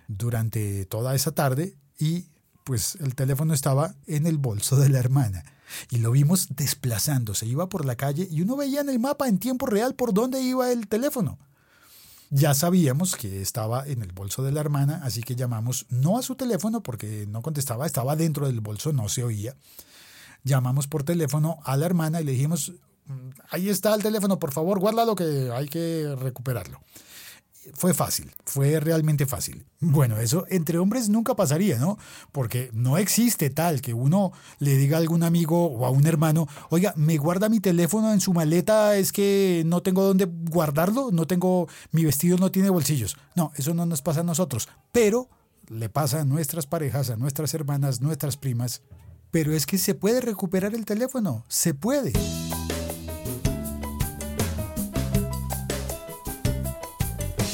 durante 0.07 0.85
toda 0.85 1.15
esa 1.15 1.31
tarde 1.31 1.75
y 1.99 2.27
pues 2.67 2.97
el 2.99 3.15
teléfono 3.15 3.53
estaba 3.53 3.95
en 4.07 4.27
el 4.27 4.37
bolso 4.37 4.75
de 4.75 4.89
la 4.89 4.99
hermana. 4.99 5.45
Y 5.89 5.99
lo 5.99 6.11
vimos 6.11 6.49
desplazándose, 6.49 7.45
iba 7.45 7.69
por 7.69 7.85
la 7.85 7.95
calle 7.95 8.27
y 8.29 8.41
uno 8.41 8.57
veía 8.57 8.81
en 8.81 8.89
el 8.89 8.99
mapa 8.99 9.29
en 9.29 9.37
tiempo 9.37 9.67
real 9.67 9.95
por 9.95 10.13
dónde 10.13 10.41
iba 10.41 10.69
el 10.69 10.89
teléfono. 10.89 11.37
Ya 12.29 12.53
sabíamos 12.53 13.15
que 13.15 13.41
estaba 13.41 13.87
en 13.87 14.01
el 14.01 14.11
bolso 14.11 14.43
de 14.43 14.51
la 14.51 14.59
hermana, 14.59 14.99
así 15.05 15.23
que 15.23 15.37
llamamos 15.37 15.85
no 15.89 16.17
a 16.17 16.21
su 16.21 16.35
teléfono 16.35 16.83
porque 16.83 17.25
no 17.29 17.41
contestaba, 17.41 17.85
estaba 17.85 18.17
dentro 18.17 18.47
del 18.47 18.59
bolso, 18.59 18.91
no 18.91 19.07
se 19.07 19.23
oía. 19.23 19.55
Llamamos 20.43 20.87
por 20.87 21.03
teléfono 21.03 21.59
a 21.63 21.77
la 21.77 21.85
hermana 21.85 22.19
y 22.19 22.25
le 22.25 22.33
dijimos, 22.33 22.73
mm, 23.05 23.29
ahí 23.49 23.69
está 23.69 23.95
el 23.95 24.03
teléfono, 24.03 24.39
por 24.39 24.51
favor, 24.51 24.79
guárdalo 24.79 25.15
que 25.15 25.51
hay 25.53 25.69
que 25.69 26.13
recuperarlo 26.19 26.81
fue 27.73 27.93
fácil, 27.93 28.31
fue 28.45 28.79
realmente 28.79 29.25
fácil. 29.25 29.65
Bueno, 29.79 30.17
eso 30.17 30.45
entre 30.49 30.77
hombres 30.77 31.09
nunca 31.09 31.35
pasaría, 31.35 31.77
¿no? 31.77 31.97
Porque 32.31 32.69
no 32.73 32.97
existe 32.97 33.49
tal 33.49 33.81
que 33.81 33.93
uno 33.93 34.31
le 34.59 34.75
diga 34.75 34.97
a 34.97 34.99
algún 34.99 35.23
amigo 35.23 35.67
o 35.67 35.85
a 35.85 35.89
un 35.89 36.05
hermano, 36.07 36.47
oiga, 36.69 36.93
me 36.95 37.17
guarda 37.17 37.49
mi 37.49 37.59
teléfono 37.59 38.11
en 38.13 38.21
su 38.21 38.33
maleta, 38.33 38.95
es 38.97 39.11
que 39.11 39.63
no 39.65 39.81
tengo 39.81 40.03
dónde 40.03 40.25
guardarlo, 40.25 41.09
no 41.11 41.27
tengo, 41.27 41.67
mi 41.91 42.05
vestido 42.05 42.37
no 42.37 42.51
tiene 42.51 42.69
bolsillos. 42.69 43.17
No, 43.35 43.51
eso 43.55 43.73
no 43.73 43.85
nos 43.85 44.01
pasa 44.01 44.21
a 44.21 44.23
nosotros, 44.23 44.67
pero 44.91 45.29
le 45.67 45.89
pasa 45.89 46.21
a 46.21 46.25
nuestras 46.25 46.65
parejas, 46.65 47.09
a 47.09 47.17
nuestras 47.17 47.53
hermanas, 47.53 48.01
nuestras 48.01 48.37
primas. 48.37 48.81
Pero 49.31 49.53
es 49.53 49.65
que 49.65 49.77
se 49.77 49.93
puede 49.93 50.21
recuperar 50.21 50.73
el 50.73 50.85
teléfono, 50.85 51.45
se 51.49 51.73
puede. 51.73 52.13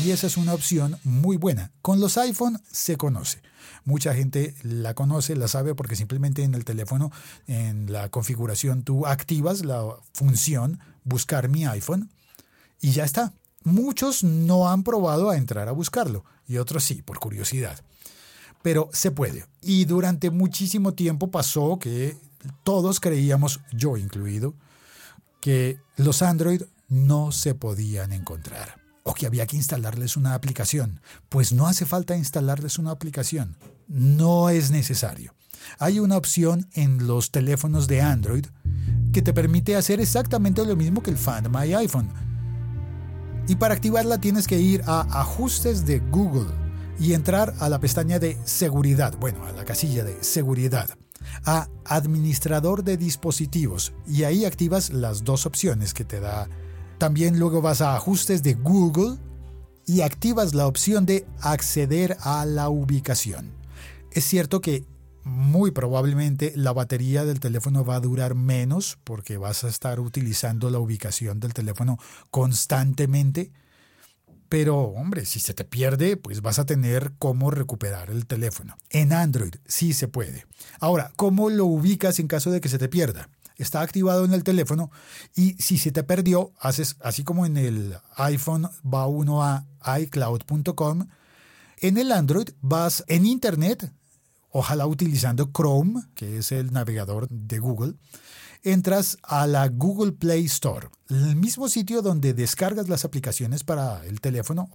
Y 0.03 0.11
esa 0.11 0.27
es 0.27 0.35
una 0.35 0.53
opción 0.53 0.97
muy 1.05 1.37
buena. 1.37 1.71
Con 1.81 2.01
los 2.01 2.17
iPhone 2.17 2.61
se 2.69 2.97
conoce. 2.97 3.41
Mucha 3.85 4.13
gente 4.13 4.53
la 4.61 4.93
conoce, 4.93 5.35
la 5.35 5.47
sabe 5.47 5.75
porque 5.75 5.95
simplemente 5.95 6.43
en 6.43 6.55
el 6.55 6.65
teléfono, 6.65 7.11
en 7.47 7.91
la 7.91 8.09
configuración, 8.09 8.83
tú 8.83 9.05
activas 9.05 9.63
la 9.63 9.81
función 10.11 10.79
buscar 11.05 11.47
mi 11.47 11.65
iPhone 11.65 12.09
y 12.81 12.91
ya 12.91 13.05
está. 13.05 13.33
Muchos 13.63 14.25
no 14.25 14.69
han 14.69 14.83
probado 14.83 15.29
a 15.29 15.37
entrar 15.37 15.69
a 15.69 15.73
buscarlo 15.73 16.25
y 16.47 16.57
otros 16.57 16.83
sí, 16.83 17.01
por 17.01 17.19
curiosidad. 17.19 17.79
Pero 18.61 18.89
se 18.91 19.11
puede. 19.11 19.45
Y 19.61 19.85
durante 19.85 20.31
muchísimo 20.31 20.93
tiempo 20.93 21.31
pasó 21.31 21.79
que 21.79 22.17
todos 22.65 22.99
creíamos, 22.99 23.61
yo 23.71 23.95
incluido, 23.95 24.53
que 25.39 25.77
los 25.95 26.21
Android 26.21 26.63
no 26.89 27.31
se 27.31 27.55
podían 27.55 28.11
encontrar 28.11 28.82
o 29.03 29.13
que 29.13 29.25
había 29.25 29.45
que 29.45 29.57
instalarles 29.57 30.17
una 30.17 30.33
aplicación. 30.33 31.01
Pues 31.29 31.53
no 31.53 31.67
hace 31.67 31.85
falta 31.85 32.17
instalarles 32.17 32.79
una 32.79 32.91
aplicación. 32.91 33.57
No 33.87 34.49
es 34.49 34.71
necesario. 34.71 35.33
Hay 35.79 35.99
una 35.99 36.17
opción 36.17 36.67
en 36.73 37.07
los 37.07 37.31
teléfonos 37.31 37.87
de 37.87 38.01
Android 38.01 38.45
que 39.11 39.21
te 39.21 39.33
permite 39.33 39.75
hacer 39.75 39.99
exactamente 39.99 40.65
lo 40.65 40.75
mismo 40.75 41.03
que 41.03 41.11
el 41.11 41.17
Find 41.17 41.49
My 41.49 41.73
iPhone. 41.73 42.09
Y 43.47 43.55
para 43.55 43.75
activarla 43.75 44.19
tienes 44.19 44.47
que 44.47 44.59
ir 44.59 44.81
a 44.85 45.01
Ajustes 45.19 45.85
de 45.85 45.99
Google 45.99 46.49
y 46.99 47.13
entrar 47.13 47.53
a 47.59 47.69
la 47.69 47.79
pestaña 47.79 48.19
de 48.19 48.37
Seguridad, 48.45 49.17
bueno, 49.19 49.45
a 49.45 49.51
la 49.51 49.65
casilla 49.65 50.03
de 50.03 50.23
Seguridad, 50.23 50.89
a 51.45 51.67
Administrador 51.85 52.83
de 52.83 52.97
dispositivos 52.97 53.93
y 54.07 54.23
ahí 54.23 54.45
activas 54.45 54.91
las 54.91 55.23
dos 55.23 55.45
opciones 55.45 55.93
que 55.93 56.05
te 56.05 56.19
da 56.19 56.47
también 57.03 57.37
luego 57.37 57.61
vas 57.61 57.81
a 57.81 57.97
ajustes 57.97 58.43
de 58.43 58.53
Google 58.53 59.17
y 59.85 60.03
activas 60.03 60.53
la 60.53 60.67
opción 60.67 61.05
de 61.05 61.25
acceder 61.41 62.15
a 62.21 62.45
la 62.45 62.69
ubicación. 62.69 63.51
Es 64.13 64.23
cierto 64.23 64.61
que 64.61 64.85
muy 65.25 65.71
probablemente 65.71 66.53
la 66.55 66.71
batería 66.71 67.25
del 67.25 67.41
teléfono 67.41 67.83
va 67.83 67.97
a 67.97 67.99
durar 67.99 68.35
menos 68.35 68.97
porque 69.03 69.35
vas 69.35 69.65
a 69.65 69.67
estar 69.67 69.99
utilizando 69.99 70.69
la 70.69 70.79
ubicación 70.79 71.41
del 71.41 71.53
teléfono 71.53 71.99
constantemente. 72.31 73.51
Pero, 74.47 74.83
hombre, 74.83 75.25
si 75.25 75.41
se 75.41 75.53
te 75.53 75.65
pierde, 75.65 76.15
pues 76.15 76.41
vas 76.41 76.57
a 76.57 76.65
tener 76.65 77.11
cómo 77.19 77.51
recuperar 77.51 78.11
el 78.11 78.27
teléfono. 78.27 78.77
En 78.91 79.11
Android 79.11 79.55
sí 79.65 79.91
se 79.91 80.07
puede. 80.07 80.45
Ahora, 80.79 81.11
¿cómo 81.17 81.49
lo 81.49 81.65
ubicas 81.65 82.19
en 82.19 82.27
caso 82.27 82.49
de 82.49 82.61
que 82.61 82.69
se 82.69 82.77
te 82.77 82.87
pierda? 82.87 83.27
Está 83.57 83.81
activado 83.81 84.25
en 84.25 84.33
el 84.33 84.43
teléfono 84.43 84.91
y 85.35 85.53
si 85.53 85.77
se 85.77 85.91
te 85.91 86.03
perdió, 86.03 86.51
haces 86.59 86.95
así 87.01 87.23
como 87.23 87.45
en 87.45 87.57
el 87.57 87.97
iPhone 88.15 88.69
va 88.85 89.07
uno 89.07 89.43
a 89.43 89.65
iCloud.com, 89.99 91.07
en 91.77 91.97
el 91.97 92.11
Android 92.11 92.49
vas 92.61 93.03
en 93.07 93.25
Internet, 93.25 93.91
ojalá 94.49 94.87
utilizando 94.87 95.51
Chrome, 95.53 96.01
que 96.15 96.37
es 96.37 96.51
el 96.51 96.71
navegador 96.71 97.27
de 97.29 97.59
Google, 97.59 97.95
entras 98.63 99.17
a 99.23 99.45
la 99.47 99.67
Google 99.67 100.13
Play 100.13 100.45
Store, 100.45 100.87
el 101.09 101.35
mismo 101.35 101.67
sitio 101.67 102.01
donde 102.01 102.33
descargas 102.33 102.87
las 102.87 103.03
aplicaciones 103.05 103.63
para 103.63 104.05
el 104.05 104.21
teléfono, 104.21 104.69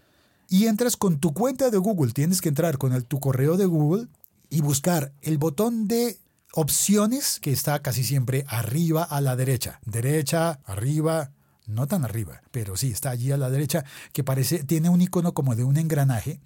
y 0.48 0.66
entras 0.66 0.96
con 0.96 1.18
tu 1.18 1.34
cuenta 1.34 1.70
de 1.70 1.78
Google. 1.78 2.12
Tienes 2.12 2.40
que 2.40 2.48
entrar 2.48 2.78
con 2.78 2.92
el, 2.92 3.04
tu 3.04 3.20
correo 3.20 3.56
de 3.56 3.66
Google 3.66 4.08
y 4.50 4.62
buscar 4.62 5.12
el 5.20 5.38
botón 5.38 5.88
de 5.88 6.18
opciones 6.52 7.40
que 7.40 7.52
está 7.52 7.80
casi 7.80 8.04
siempre 8.04 8.44
arriba 8.48 9.02
a 9.02 9.20
la 9.20 9.36
derecha. 9.36 9.80
Derecha, 9.84 10.60
arriba, 10.64 11.30
no 11.66 11.86
tan 11.86 12.04
arriba, 12.04 12.42
pero 12.50 12.76
sí 12.76 12.90
está 12.90 13.10
allí 13.10 13.30
a 13.32 13.36
la 13.36 13.50
derecha, 13.50 13.84
que 14.12 14.24
parece, 14.24 14.64
tiene 14.64 14.88
un 14.88 15.00
icono 15.00 15.34
como 15.34 15.54
de 15.54 15.64
un 15.64 15.76
engranaje. 15.76 16.40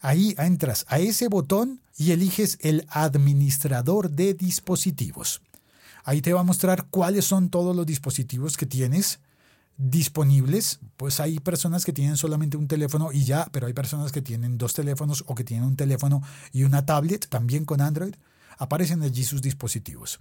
Ahí 0.00 0.34
entras 0.38 0.84
a 0.88 0.98
ese 0.98 1.28
botón 1.28 1.80
y 1.96 2.12
eliges 2.12 2.58
el 2.60 2.86
administrador 2.90 4.10
de 4.10 4.34
dispositivos. 4.34 5.42
Ahí 6.04 6.20
te 6.20 6.32
va 6.32 6.40
a 6.40 6.44
mostrar 6.44 6.86
cuáles 6.90 7.24
son 7.24 7.50
todos 7.50 7.74
los 7.74 7.86
dispositivos 7.86 8.56
que 8.56 8.66
tienes 8.66 9.20
disponibles. 9.76 10.78
Pues 10.96 11.20
hay 11.20 11.40
personas 11.40 11.84
que 11.84 11.92
tienen 11.92 12.16
solamente 12.16 12.56
un 12.56 12.68
teléfono 12.68 13.10
y 13.12 13.24
ya, 13.24 13.48
pero 13.52 13.66
hay 13.66 13.72
personas 13.72 14.12
que 14.12 14.22
tienen 14.22 14.58
dos 14.58 14.74
teléfonos 14.74 15.24
o 15.26 15.34
que 15.34 15.44
tienen 15.44 15.66
un 15.66 15.76
teléfono 15.76 16.22
y 16.52 16.64
una 16.64 16.86
tablet 16.86 17.28
también 17.28 17.64
con 17.64 17.80
Android 17.80 18.14
aparecen 18.56 19.02
allí 19.02 19.24
sus 19.24 19.42
dispositivos. 19.42 20.20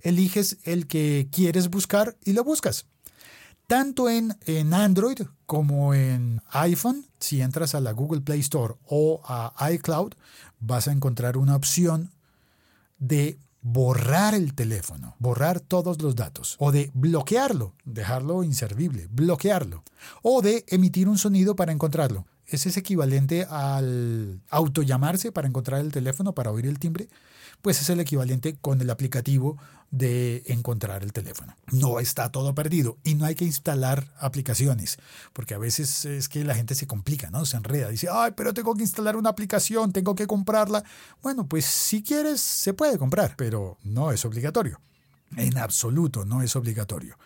Eliges 0.00 0.58
el 0.64 0.86
que 0.86 1.28
quieres 1.32 1.68
buscar 1.70 2.16
y 2.24 2.32
lo 2.32 2.44
buscas. 2.44 2.86
Tanto 3.66 4.08
en, 4.08 4.36
en 4.46 4.72
Android 4.72 5.20
como 5.46 5.92
en 5.92 6.40
iPhone, 6.50 7.04
si 7.20 7.42
entras 7.42 7.74
a 7.74 7.80
la 7.80 7.92
Google 7.92 8.22
Play 8.22 8.40
Store 8.40 8.74
o 8.86 9.20
a 9.24 9.52
iCloud, 9.72 10.12
vas 10.60 10.88
a 10.88 10.92
encontrar 10.92 11.36
una 11.36 11.56
opción 11.56 12.10
de 12.98 13.38
borrar 13.60 14.34
el 14.34 14.54
teléfono, 14.54 15.14
borrar 15.18 15.60
todos 15.60 16.00
los 16.00 16.16
datos, 16.16 16.56
o 16.58 16.72
de 16.72 16.90
bloquearlo, 16.94 17.74
dejarlo 17.84 18.44
inservible, 18.44 19.08
bloquearlo, 19.10 19.82
o 20.22 20.42
de 20.42 20.64
emitir 20.68 21.08
un 21.08 21.18
sonido 21.18 21.56
para 21.56 21.72
encontrarlo. 21.72 22.26
Ese 22.46 22.70
es 22.70 22.76
equivalente 22.78 23.44
al 23.50 24.40
autollamarse 24.48 25.32
para 25.32 25.48
encontrar 25.48 25.80
el 25.80 25.92
teléfono, 25.92 26.34
para 26.34 26.50
oír 26.50 26.66
el 26.66 26.78
timbre 26.78 27.08
pues 27.62 27.80
es 27.80 27.90
el 27.90 28.00
equivalente 28.00 28.56
con 28.60 28.80
el 28.80 28.90
aplicativo 28.90 29.58
de 29.90 30.42
encontrar 30.46 31.02
el 31.02 31.12
teléfono. 31.12 31.56
No 31.72 31.98
está 31.98 32.30
todo 32.30 32.54
perdido 32.54 32.98
y 33.04 33.14
no 33.14 33.24
hay 33.24 33.34
que 33.34 33.44
instalar 33.44 34.06
aplicaciones, 34.20 34.98
porque 35.32 35.54
a 35.54 35.58
veces 35.58 36.04
es 36.04 36.28
que 36.28 36.44
la 36.44 36.54
gente 36.54 36.74
se 36.74 36.86
complica, 36.86 37.30
¿no? 37.30 37.46
Se 37.46 37.56
enreda, 37.56 37.88
dice, 37.88 38.08
ay, 38.12 38.32
pero 38.36 38.52
tengo 38.52 38.74
que 38.74 38.82
instalar 38.82 39.16
una 39.16 39.30
aplicación, 39.30 39.92
tengo 39.92 40.14
que 40.14 40.26
comprarla. 40.26 40.84
Bueno, 41.22 41.46
pues 41.46 41.64
si 41.64 42.02
quieres, 42.02 42.40
se 42.40 42.74
puede 42.74 42.98
comprar, 42.98 43.34
pero 43.36 43.78
no 43.82 44.12
es 44.12 44.24
obligatorio. 44.24 44.80
En 45.36 45.58
absoluto 45.58 46.24
no 46.24 46.42
es 46.42 46.54
obligatorio. 46.56 47.18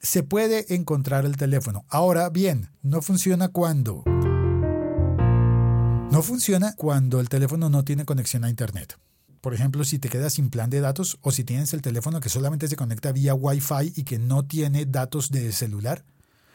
Se 0.00 0.22
puede 0.22 0.74
encontrar 0.74 1.24
el 1.24 1.36
teléfono. 1.36 1.84
Ahora 1.88 2.28
bien, 2.30 2.70
no 2.82 3.02
funciona 3.02 3.48
cuando... 3.48 4.04
No 6.10 6.22
funciona 6.22 6.74
cuando 6.74 7.20
el 7.20 7.28
teléfono 7.28 7.68
no 7.68 7.84
tiene 7.84 8.06
conexión 8.06 8.44
a 8.44 8.48
Internet 8.48 8.98
por 9.40 9.54
ejemplo, 9.54 9.84
si 9.84 9.98
te 9.98 10.08
quedas 10.08 10.34
sin 10.34 10.50
plan 10.50 10.70
de 10.70 10.80
datos 10.80 11.18
o 11.22 11.30
si 11.30 11.44
tienes 11.44 11.72
el 11.72 11.82
teléfono 11.82 12.20
que 12.20 12.28
solamente 12.28 12.68
se 12.68 12.76
conecta 12.76 13.12
vía 13.12 13.34
Wi-Fi 13.34 13.92
y 13.96 14.04
que 14.04 14.18
no 14.18 14.44
tiene 14.44 14.86
datos 14.86 15.30
de 15.30 15.52
celular, 15.52 16.04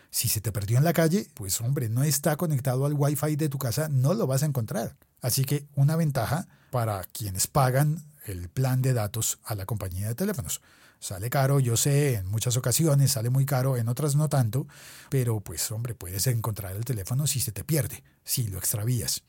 si 0.10 0.30
se 0.30 0.42
te 0.42 0.52
perdió 0.52 0.78
en 0.78 0.84
la 0.84 0.94
calle, 0.94 1.28
pues 1.34 1.60
hombre, 1.62 1.90
no 1.90 2.04
está 2.04 2.36
conectado 2.36 2.86
al 2.86 2.94
Wi-Fi 2.94 3.36
de 3.36 3.50
tu 3.50 3.58
casa, 3.58 3.90
no 3.90 4.14
lo 4.14 4.28
vas 4.28 4.44
a 4.44 4.46
encontrar. 4.46 4.96
Así 5.22 5.46
que 5.46 5.66
una 5.76 5.96
ventaja 5.96 6.48
para 6.70 7.04
quienes 7.06 7.48
pagan 7.48 8.04
el 8.26 8.50
plan 8.50 8.82
de 8.82 8.94
datos 8.94 9.40
a 9.44 9.56
la 9.56 9.66
compañía 9.66 10.08
de 10.08 10.16
teléfonos. 10.16 10.62
Sale 11.00 11.30
caro, 11.30 11.60
yo 11.60 11.76
sé, 11.76 12.16
en 12.16 12.28
muchas 12.28 12.56
ocasiones 12.58 13.12
sale 13.12 13.30
muy 13.30 13.46
caro, 13.46 13.76
en 13.76 13.90
otras 13.90 14.16
no 14.16 14.30
tanto, 14.30 14.68
pero 15.10 15.42
pues 15.42 15.70
hombre, 15.72 15.96
puedes 15.96 16.28
encontrar 16.28 16.76
el 16.76 16.86
teléfono 16.86 17.28
si 17.28 17.40
se 17.40 17.52
te 17.52 17.64
pierde, 17.64 18.04
si 18.24 18.48
lo 18.48 18.58
extravías. 18.58 19.24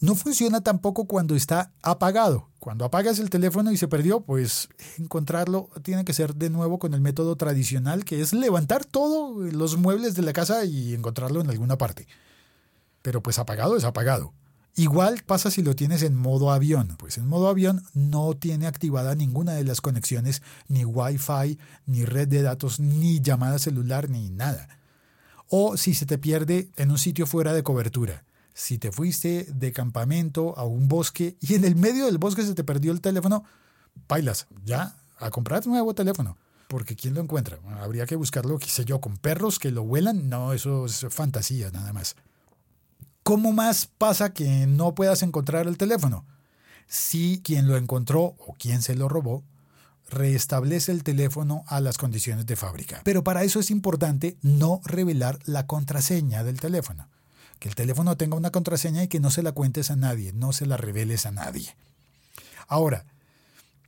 No 0.00 0.14
funciona 0.14 0.60
tampoco 0.60 1.06
cuando 1.06 1.34
está 1.34 1.72
apagado. 1.82 2.50
Cuando 2.58 2.84
apagas 2.84 3.18
el 3.18 3.30
teléfono 3.30 3.72
y 3.72 3.76
se 3.76 3.88
perdió, 3.88 4.20
pues 4.20 4.68
encontrarlo 4.98 5.70
tiene 5.82 6.04
que 6.04 6.12
ser 6.12 6.34
de 6.34 6.50
nuevo 6.50 6.78
con 6.78 6.94
el 6.94 7.00
método 7.00 7.36
tradicional, 7.36 8.04
que 8.04 8.20
es 8.20 8.32
levantar 8.32 8.84
todos 8.84 9.52
los 9.52 9.76
muebles 9.76 10.14
de 10.14 10.22
la 10.22 10.32
casa 10.32 10.64
y 10.64 10.94
encontrarlo 10.94 11.40
en 11.40 11.50
alguna 11.50 11.78
parte. 11.78 12.06
Pero 13.02 13.22
pues 13.22 13.38
apagado 13.38 13.76
es 13.76 13.84
apagado. 13.84 14.32
Igual 14.76 15.22
pasa 15.24 15.52
si 15.52 15.62
lo 15.62 15.76
tienes 15.76 16.02
en 16.02 16.16
modo 16.16 16.50
avión. 16.50 16.96
Pues 16.98 17.16
en 17.18 17.28
modo 17.28 17.48
avión 17.48 17.84
no 17.92 18.34
tiene 18.34 18.66
activada 18.66 19.14
ninguna 19.14 19.52
de 19.52 19.64
las 19.64 19.80
conexiones, 19.80 20.42
ni 20.66 20.84
Wi-Fi, 20.84 21.58
ni 21.86 22.04
red 22.04 22.26
de 22.26 22.42
datos, 22.42 22.80
ni 22.80 23.20
llamada 23.20 23.58
celular, 23.60 24.10
ni 24.10 24.30
nada. 24.30 24.68
O 25.48 25.76
si 25.76 25.94
se 25.94 26.06
te 26.06 26.18
pierde 26.18 26.70
en 26.76 26.90
un 26.90 26.98
sitio 26.98 27.26
fuera 27.26 27.52
de 27.52 27.62
cobertura 27.62 28.24
si 28.54 28.78
te 28.78 28.92
fuiste 28.92 29.46
de 29.52 29.72
campamento 29.72 30.56
a 30.56 30.64
un 30.64 30.88
bosque 30.88 31.36
y 31.40 31.54
en 31.54 31.64
el 31.64 31.74
medio 31.74 32.06
del 32.06 32.18
bosque 32.18 32.42
se 32.42 32.54
te 32.54 32.62
perdió 32.62 32.92
el 32.92 33.00
teléfono, 33.00 33.44
bailas, 34.08 34.46
ya, 34.64 34.96
a 35.18 35.30
comprar 35.30 35.62
un 35.66 35.72
nuevo 35.72 35.94
teléfono. 35.94 36.38
Porque 36.68 36.96
¿quién 36.96 37.14
lo 37.14 37.20
encuentra? 37.20 37.58
habría 37.80 38.06
que 38.06 38.16
buscarlo, 38.16 38.58
qué 38.58 38.68
sé 38.68 38.84
yo, 38.84 39.00
con 39.00 39.18
perros 39.18 39.58
que 39.58 39.70
lo 39.70 39.82
vuelan. 39.82 40.28
No, 40.28 40.52
eso 40.52 40.86
es 40.86 41.04
fantasía 41.10 41.70
nada 41.72 41.92
más. 41.92 42.16
¿Cómo 43.22 43.52
más 43.52 43.86
pasa 43.86 44.32
que 44.32 44.66
no 44.66 44.94
puedas 44.94 45.22
encontrar 45.22 45.66
el 45.66 45.76
teléfono? 45.76 46.24
Si 46.86 47.42
quien 47.42 47.66
lo 47.66 47.76
encontró 47.76 48.36
o 48.38 48.54
quien 48.58 48.82
se 48.82 48.94
lo 48.94 49.08
robó 49.08 49.44
reestablece 50.10 50.92
el 50.92 51.02
teléfono 51.02 51.64
a 51.66 51.80
las 51.80 51.98
condiciones 51.98 52.46
de 52.46 52.56
fábrica. 52.56 53.00
Pero 53.04 53.24
para 53.24 53.42
eso 53.42 53.58
es 53.58 53.70
importante 53.70 54.36
no 54.42 54.80
revelar 54.84 55.38
la 55.44 55.66
contraseña 55.66 56.44
del 56.44 56.60
teléfono 56.60 57.08
que 57.58 57.68
el 57.68 57.74
teléfono 57.74 58.16
tenga 58.16 58.36
una 58.36 58.50
contraseña 58.50 59.02
y 59.02 59.08
que 59.08 59.20
no 59.20 59.30
se 59.30 59.42
la 59.42 59.52
cuentes 59.52 59.90
a 59.90 59.96
nadie, 59.96 60.32
no 60.32 60.52
se 60.52 60.66
la 60.66 60.76
reveles 60.76 61.26
a 61.26 61.30
nadie. 61.30 61.74
Ahora, 62.68 63.04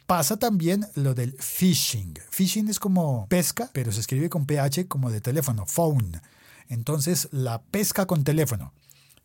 pasa 0.06 0.36
también 0.36 0.86
lo 0.94 1.14
del 1.14 1.32
phishing. 1.38 2.14
Phishing 2.30 2.68
es 2.68 2.78
como 2.78 3.26
pesca, 3.28 3.70
pero 3.72 3.92
se 3.92 4.00
escribe 4.00 4.28
con 4.28 4.46
PH 4.46 4.86
como 4.88 5.10
de 5.10 5.20
teléfono, 5.20 5.66
phone. 5.66 6.20
Entonces, 6.68 7.28
la 7.32 7.62
pesca 7.62 8.06
con 8.06 8.24
teléfono. 8.24 8.72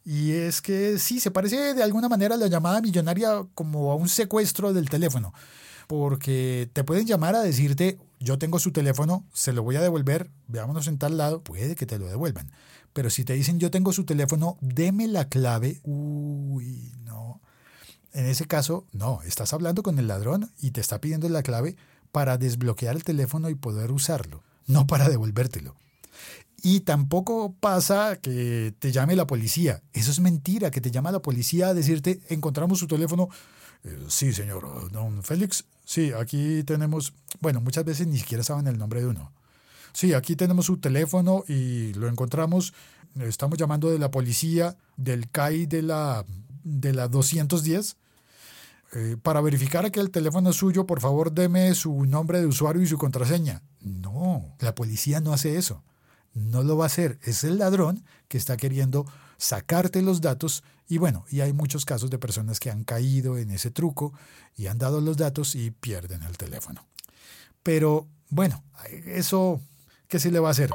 Y 0.03 0.31
es 0.31 0.61
que 0.61 0.97
sí, 0.97 1.19
se 1.19 1.31
parece 1.31 1.73
de 1.75 1.83
alguna 1.83 2.09
manera 2.09 2.35
a 2.35 2.37
la 2.37 2.47
llamada 2.47 2.81
millonaria 2.81 3.45
como 3.53 3.91
a 3.91 3.95
un 3.95 4.09
secuestro 4.09 4.73
del 4.73 4.89
teléfono. 4.89 5.33
Porque 5.87 6.69
te 6.73 6.83
pueden 6.83 7.05
llamar 7.05 7.35
a 7.35 7.41
decirte, 7.41 7.99
yo 8.19 8.39
tengo 8.39 8.59
su 8.59 8.71
teléfono, 8.71 9.25
se 9.33 9.53
lo 9.53 9.61
voy 9.61 9.75
a 9.75 9.81
devolver, 9.81 10.29
veámonos 10.47 10.87
en 10.87 10.97
tal 10.97 11.17
lado, 11.17 11.41
puede 11.41 11.75
que 11.75 11.85
te 11.85 11.99
lo 11.99 12.07
devuelvan. 12.07 12.49
Pero 12.93 13.09
si 13.09 13.23
te 13.23 13.33
dicen 13.33 13.59
yo 13.59 13.71
tengo 13.71 13.93
su 13.93 14.05
teléfono, 14.05 14.57
deme 14.61 15.07
la 15.07 15.29
clave, 15.29 15.79
uy, 15.83 16.93
no. 17.03 17.41
En 18.13 18.25
ese 18.25 18.45
caso, 18.45 18.85
no, 18.91 19.21
estás 19.23 19.53
hablando 19.53 19.83
con 19.83 19.97
el 19.97 20.07
ladrón 20.07 20.51
y 20.59 20.71
te 20.71 20.81
está 20.81 20.99
pidiendo 20.99 21.29
la 21.29 21.43
clave 21.43 21.77
para 22.11 22.37
desbloquear 22.37 22.95
el 22.95 23.03
teléfono 23.03 23.49
y 23.49 23.55
poder 23.55 23.91
usarlo, 23.91 24.43
no 24.67 24.85
para 24.85 25.07
devolvértelo. 25.07 25.75
Y 26.63 26.81
tampoco 26.81 27.55
pasa 27.59 28.17
que 28.17 28.75
te 28.77 28.91
llame 28.91 29.15
la 29.15 29.25
policía. 29.25 29.81
Eso 29.93 30.11
es 30.11 30.19
mentira, 30.19 30.69
que 30.69 30.81
te 30.81 30.91
llama 30.91 31.11
la 31.11 31.21
policía 31.21 31.69
a 31.69 31.73
decirte, 31.73 32.21
encontramos 32.29 32.79
su 32.79 32.87
teléfono. 32.87 33.29
Eh, 33.83 33.97
sí, 34.09 34.31
señor, 34.31 34.91
don 34.91 35.23
Félix. 35.23 35.65
Sí, 35.85 36.11
aquí 36.11 36.63
tenemos, 36.63 37.13
bueno, 37.39 37.61
muchas 37.61 37.83
veces 37.83 38.05
ni 38.07 38.19
siquiera 38.19 38.43
saben 38.43 38.67
el 38.67 38.77
nombre 38.77 39.01
de 39.01 39.07
uno. 39.07 39.31
Sí, 39.93 40.13
aquí 40.13 40.35
tenemos 40.35 40.65
su 40.65 40.77
teléfono 40.77 41.43
y 41.47 41.93
lo 41.93 42.07
encontramos. 42.07 42.73
Estamos 43.19 43.57
llamando 43.57 43.89
de 43.89 43.99
la 43.99 44.11
policía 44.11 44.77
del 44.97 45.29
CAI 45.29 45.65
de 45.65 45.81
la, 45.81 46.25
de 46.63 46.93
la 46.93 47.07
210. 47.07 47.97
Eh, 48.93 49.17
para 49.21 49.39
verificar 49.41 49.89
que 49.91 50.01
el 50.01 50.11
teléfono 50.11 50.49
es 50.49 50.57
suyo, 50.57 50.85
por 50.85 50.99
favor 50.99 51.31
deme 51.31 51.73
su 51.75 52.05
nombre 52.05 52.41
de 52.41 52.47
usuario 52.47 52.81
y 52.81 52.87
su 52.87 52.97
contraseña. 52.97 53.61
No, 53.79 54.55
la 54.59 54.75
policía 54.75 55.21
no 55.21 55.33
hace 55.33 55.57
eso. 55.57 55.83
No 56.33 56.63
lo 56.63 56.77
va 56.77 56.85
a 56.85 56.87
hacer. 56.87 57.19
Es 57.23 57.43
el 57.43 57.57
ladrón 57.57 58.03
que 58.27 58.37
está 58.37 58.57
queriendo 58.57 59.05
sacarte 59.37 60.01
los 60.01 60.21
datos 60.21 60.63
y 60.87 60.97
bueno, 60.97 61.25
y 61.29 61.39
hay 61.39 61.53
muchos 61.53 61.85
casos 61.85 62.09
de 62.09 62.19
personas 62.19 62.59
que 62.59 62.69
han 62.69 62.83
caído 62.83 63.37
en 63.37 63.49
ese 63.51 63.71
truco 63.71 64.13
y 64.57 64.67
han 64.67 64.77
dado 64.77 64.99
los 64.99 65.15
datos 65.15 65.55
y 65.55 65.71
pierden 65.71 66.23
el 66.23 66.37
teléfono. 66.37 66.85
Pero 67.63 68.07
bueno, 68.29 68.61
eso 69.05 69.61
¿qué 70.11 70.19
se 70.19 70.29
le 70.29 70.39
va 70.39 70.49
a 70.49 70.51
hacer? 70.51 70.69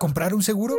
¿Comprar 0.00 0.34
un 0.34 0.42
seguro? 0.42 0.74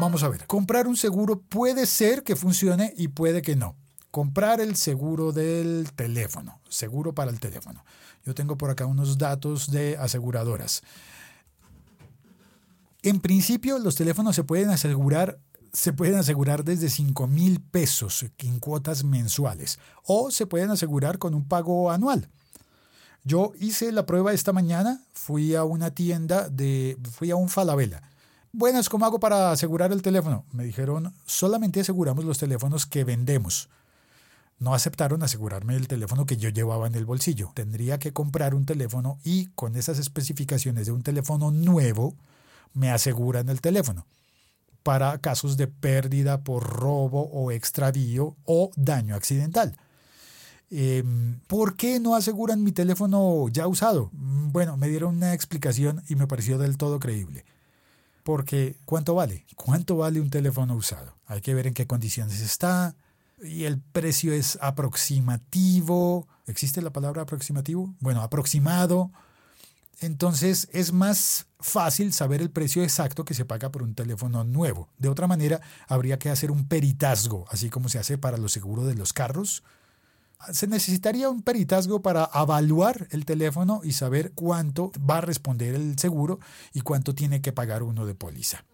Vamos 0.00 0.24
a 0.24 0.28
ver, 0.28 0.46
comprar 0.46 0.88
un 0.88 0.96
seguro 0.96 1.40
puede 1.40 1.86
ser 1.86 2.24
que 2.24 2.34
funcione 2.34 2.92
y 2.96 3.08
puede 3.08 3.42
que 3.42 3.54
no. 3.54 3.76
Comprar 4.10 4.60
el 4.60 4.76
seguro 4.76 5.32
del 5.32 5.90
teléfono, 5.94 6.60
seguro 6.68 7.14
para 7.14 7.30
el 7.30 7.38
teléfono. 7.38 7.84
Yo 8.24 8.34
tengo 8.34 8.58
por 8.58 8.70
acá 8.70 8.84
unos 8.84 9.16
datos 9.16 9.70
de 9.70 9.96
aseguradoras. 9.96 10.82
En 13.02 13.20
principio, 13.20 13.78
los 13.78 13.94
teléfonos 13.94 14.34
se 14.34 14.44
pueden 14.44 14.70
asegurar 14.70 15.38
se 15.72 15.94
pueden 15.94 16.16
asegurar 16.16 16.64
desde 16.64 16.90
5 16.90 17.26
mil 17.28 17.62
pesos 17.62 18.26
en 18.36 18.58
cuotas 18.58 19.04
mensuales 19.04 19.78
o 20.04 20.30
se 20.30 20.46
pueden 20.46 20.70
asegurar 20.70 21.16
con 21.16 21.34
un 21.34 21.48
pago 21.48 21.90
anual. 21.90 22.28
Yo 23.24 23.52
hice 23.60 23.92
la 23.92 24.04
prueba 24.04 24.32
esta 24.32 24.52
mañana, 24.52 25.00
fui 25.12 25.54
a 25.54 25.62
una 25.62 25.92
tienda 25.92 26.48
de, 26.48 26.98
fui 27.12 27.30
a 27.30 27.36
un 27.36 27.48
Falabella. 27.48 28.02
Buenas, 28.52 28.88
¿cómo 28.88 29.06
hago 29.06 29.20
para 29.20 29.52
asegurar 29.52 29.92
el 29.92 30.02
teléfono? 30.02 30.44
Me 30.52 30.64
dijeron, 30.64 31.14
solamente 31.24 31.80
aseguramos 31.80 32.24
los 32.24 32.38
teléfonos 32.38 32.84
que 32.84 33.04
vendemos. 33.04 33.68
No 34.58 34.74
aceptaron 34.74 35.22
asegurarme 35.22 35.76
el 35.76 35.88
teléfono 35.88 36.26
que 36.26 36.36
yo 36.36 36.48
llevaba 36.48 36.86
en 36.86 36.94
el 36.96 37.06
bolsillo. 37.06 37.52
Tendría 37.54 37.98
que 37.98 38.12
comprar 38.12 38.54
un 38.54 38.66
teléfono 38.66 39.18
y 39.24 39.46
con 39.54 39.76
esas 39.76 39.98
especificaciones 39.98 40.86
de 40.86 40.92
un 40.92 41.02
teléfono 41.02 41.50
nuevo, 41.50 42.14
me 42.74 42.90
aseguran 42.90 43.48
el 43.48 43.60
teléfono 43.60 44.06
para 44.82 45.18
casos 45.18 45.56
de 45.56 45.68
pérdida 45.68 46.42
por 46.42 46.64
robo 46.64 47.30
o 47.32 47.52
extravío 47.52 48.36
o 48.44 48.70
daño 48.76 49.14
accidental. 49.14 49.76
Em, 50.74 51.38
¿Por 51.48 51.76
qué 51.76 52.00
no 52.00 52.16
aseguran 52.16 52.64
mi 52.64 52.72
teléfono 52.72 53.46
ya 53.50 53.66
usado? 53.66 54.08
Mm, 54.12 54.52
bueno, 54.52 54.78
me 54.78 54.88
dieron 54.88 55.16
una 55.16 55.34
explicación 55.34 56.02
y 56.08 56.16
me 56.16 56.26
pareció 56.26 56.56
del 56.56 56.78
todo 56.78 56.98
creíble. 56.98 57.44
Porque, 58.22 58.76
¿cuánto 58.86 59.14
vale? 59.14 59.44
¿Cuánto 59.54 59.98
vale 59.98 60.18
un 60.18 60.30
teléfono 60.30 60.74
usado? 60.74 61.14
Hay 61.26 61.42
que 61.42 61.52
ver 61.52 61.66
en 61.66 61.74
qué 61.74 61.86
condiciones 61.86 62.40
está. 62.40 62.94
Y 63.42 63.64
el 63.64 63.80
precio 63.80 64.32
es 64.32 64.56
aproximativo. 64.62 66.26
¿Existe 66.46 66.80
la 66.80 66.90
palabra 66.90 67.22
aproximativo? 67.22 67.94
Bueno, 68.00 68.22
aproximado. 68.22 69.10
Entonces 70.00 70.70
es 70.72 70.94
más 70.94 71.48
fácil 71.60 72.14
saber 72.14 72.40
el 72.40 72.50
precio 72.50 72.82
exacto 72.82 73.26
que 73.26 73.34
se 73.34 73.44
paga 73.44 73.70
por 73.70 73.82
un 73.82 73.94
teléfono 73.94 74.42
nuevo. 74.42 74.88
De 74.96 75.10
otra 75.10 75.26
manera, 75.26 75.60
habría 75.86 76.18
que 76.18 76.30
hacer 76.30 76.50
un 76.50 76.66
peritazgo, 76.66 77.44
así 77.50 77.68
como 77.68 77.90
se 77.90 77.98
hace 77.98 78.16
para 78.16 78.38
los 78.38 78.52
seguros 78.52 78.86
de 78.86 78.94
los 78.94 79.12
carros 79.12 79.62
se 80.52 80.66
necesitaría 80.66 81.28
un 81.28 81.42
peritazgo 81.42 82.02
para 82.02 82.28
evaluar 82.34 83.06
el 83.10 83.24
teléfono 83.24 83.80
y 83.84 83.92
saber 83.92 84.32
cuánto 84.32 84.92
va 84.98 85.18
a 85.18 85.20
responder 85.22 85.74
el 85.74 85.98
seguro 85.98 86.40
y 86.72 86.80
cuánto 86.80 87.14
tiene 87.14 87.40
que 87.40 87.52
pagar 87.52 87.82
uno 87.82 88.06
de 88.06 88.14
póliza. 88.14 88.64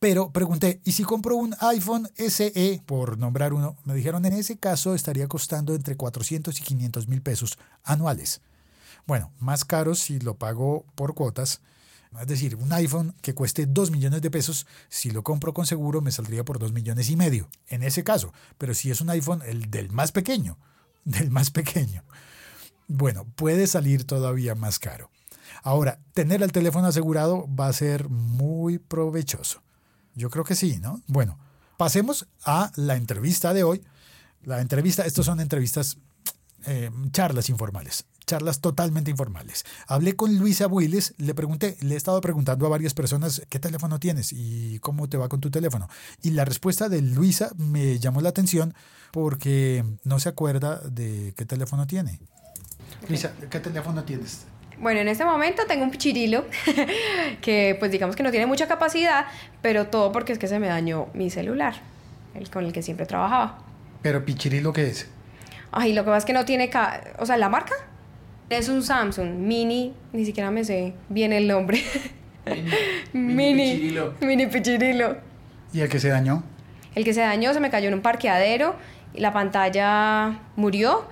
Pero 0.00 0.30
pregunté, 0.30 0.80
¿y 0.84 0.92
si 0.92 1.04
compro 1.04 1.36
un 1.36 1.54
iPhone 1.60 2.10
SE, 2.16 2.82
por 2.84 3.18
nombrar 3.18 3.52
uno? 3.52 3.76
Me 3.84 3.94
dijeron, 3.94 4.24
en 4.26 4.34
ese 4.34 4.56
caso 4.56 4.94
estaría 4.94 5.28
costando 5.28 5.74
entre 5.74 5.96
400 5.96 6.58
y 6.58 6.62
500 6.62 7.08
mil 7.08 7.22
pesos 7.22 7.58
anuales. 7.84 8.40
Bueno, 9.06 9.32
más 9.38 9.64
caro 9.64 9.94
si 9.94 10.18
lo 10.18 10.34
pago 10.36 10.84
por 10.94 11.14
cuotas. 11.14 11.60
Es 12.20 12.26
decir, 12.26 12.56
un 12.56 12.72
iPhone 12.72 13.14
que 13.22 13.34
cueste 13.34 13.66
2 13.66 13.90
millones 13.90 14.22
de 14.22 14.30
pesos, 14.30 14.66
si 14.88 15.10
lo 15.10 15.22
compro 15.22 15.52
con 15.52 15.66
seguro 15.66 16.00
me 16.00 16.12
saldría 16.12 16.44
por 16.44 16.58
2 16.58 16.72
millones 16.72 17.10
y 17.10 17.16
medio, 17.16 17.48
en 17.68 17.82
ese 17.82 18.04
caso. 18.04 18.32
Pero 18.58 18.74
si 18.74 18.90
es 18.90 19.00
un 19.00 19.10
iPhone, 19.10 19.42
el 19.46 19.70
del 19.70 19.90
más 19.90 20.12
pequeño, 20.12 20.58
del 21.04 21.30
más 21.30 21.50
pequeño, 21.50 22.04
bueno, 22.86 23.24
puede 23.34 23.66
salir 23.66 24.04
todavía 24.04 24.54
más 24.54 24.78
caro. 24.78 25.10
Ahora, 25.62 25.98
tener 26.12 26.42
el 26.42 26.52
teléfono 26.52 26.86
asegurado 26.86 27.48
va 27.54 27.68
a 27.68 27.72
ser 27.72 28.08
muy 28.08 28.78
provechoso. 28.78 29.62
Yo 30.14 30.30
creo 30.30 30.44
que 30.44 30.54
sí, 30.54 30.78
¿no? 30.80 31.00
Bueno, 31.06 31.38
pasemos 31.76 32.26
a 32.44 32.70
la 32.76 32.96
entrevista 32.96 33.54
de 33.54 33.64
hoy. 33.64 33.82
La 34.42 34.60
entrevista, 34.60 35.06
estos 35.06 35.26
son 35.26 35.40
entrevistas, 35.40 35.96
eh, 36.66 36.90
charlas 37.10 37.48
informales 37.48 38.04
charlas 38.26 38.60
totalmente 38.60 39.10
informales. 39.10 39.64
Hablé 39.86 40.16
con 40.16 40.36
Luisa 40.38 40.66
Builes, 40.66 41.14
le 41.18 41.34
pregunté, 41.34 41.76
le 41.80 41.94
he 41.94 41.96
estado 41.96 42.20
preguntando 42.20 42.66
a 42.66 42.68
varias 42.68 42.94
personas 42.94 43.42
qué 43.48 43.58
teléfono 43.58 43.98
tienes 44.00 44.32
y 44.32 44.78
cómo 44.80 45.08
te 45.08 45.16
va 45.16 45.28
con 45.28 45.40
tu 45.40 45.50
teléfono. 45.50 45.88
Y 46.22 46.30
la 46.30 46.44
respuesta 46.44 46.88
de 46.88 47.02
Luisa 47.02 47.50
me 47.56 47.98
llamó 47.98 48.20
la 48.20 48.30
atención 48.30 48.74
porque 49.12 49.84
no 50.04 50.18
se 50.20 50.28
acuerda 50.28 50.80
de 50.80 51.34
qué 51.36 51.44
teléfono 51.46 51.86
tiene. 51.86 52.18
Luisa, 53.08 53.32
¿qué 53.50 53.60
teléfono 53.60 54.02
tienes? 54.04 54.46
Bueno, 54.80 55.00
en 55.00 55.08
este 55.08 55.24
momento 55.24 55.62
tengo 55.68 55.84
un 55.84 55.90
pichirilo 55.92 56.44
que 57.40 57.76
pues 57.78 57.92
digamos 57.92 58.16
que 58.16 58.22
no 58.22 58.30
tiene 58.30 58.46
mucha 58.46 58.66
capacidad, 58.66 59.26
pero 59.62 59.86
todo 59.86 60.10
porque 60.12 60.32
es 60.32 60.38
que 60.38 60.48
se 60.48 60.58
me 60.58 60.66
dañó 60.68 61.06
mi 61.14 61.30
celular, 61.30 61.74
el 62.34 62.50
con 62.50 62.64
el 62.64 62.72
que 62.72 62.82
siempre 62.82 63.06
trabajaba. 63.06 63.58
Pero 64.02 64.24
Pichirilo, 64.24 64.72
¿qué 64.72 64.88
es? 64.88 65.06
Ay, 65.70 65.92
lo 65.92 66.02
que 66.02 66.06
pasa 66.06 66.18
es 66.18 66.24
que 66.24 66.32
no 66.32 66.44
tiene... 66.44 66.70
ca- 66.70 67.02
O 67.18 67.26
sea, 67.26 67.36
¿la 67.36 67.48
marca? 67.48 67.74
Es 68.50 68.68
un 68.68 68.82
Samsung 68.82 69.30
Mini, 69.30 69.94
ni 70.12 70.24
siquiera 70.24 70.50
me 70.50 70.64
sé 70.64 70.94
bien 71.08 71.32
el 71.32 71.48
nombre. 71.48 71.82
Mini. 73.12 73.96
Mini 74.20 74.46
pichirilo. 74.46 75.16
¿Y 75.72 75.80
el 75.80 75.88
que 75.88 75.98
se 75.98 76.08
dañó? 76.08 76.42
El 76.94 77.04
que 77.04 77.14
se 77.14 77.20
dañó 77.20 77.52
se 77.54 77.60
me 77.60 77.70
cayó 77.70 77.88
en 77.88 77.94
un 77.94 78.02
parqueadero 78.02 78.76
y 79.14 79.20
la 79.20 79.32
pantalla 79.32 80.40
murió 80.56 81.06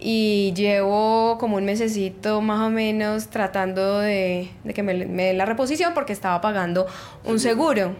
y 0.00 0.52
llevo 0.56 1.38
como 1.38 1.56
un 1.56 1.64
mesecito 1.64 2.40
más 2.40 2.60
o 2.60 2.70
menos 2.70 3.28
tratando 3.28 3.98
de, 4.00 4.50
de 4.64 4.74
que 4.74 4.82
me, 4.82 5.06
me 5.06 5.24
den 5.24 5.38
la 5.38 5.44
reposición 5.44 5.92
porque 5.94 6.12
estaba 6.12 6.40
pagando 6.40 6.86
un 7.24 7.38
seguro 7.38 7.94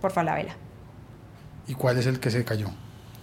por 0.00 0.10
Falabella. 0.10 0.56
¿Y 1.68 1.74
cuál 1.74 1.98
es 1.98 2.06
el 2.06 2.18
que 2.20 2.30
se 2.30 2.44
cayó? 2.44 2.68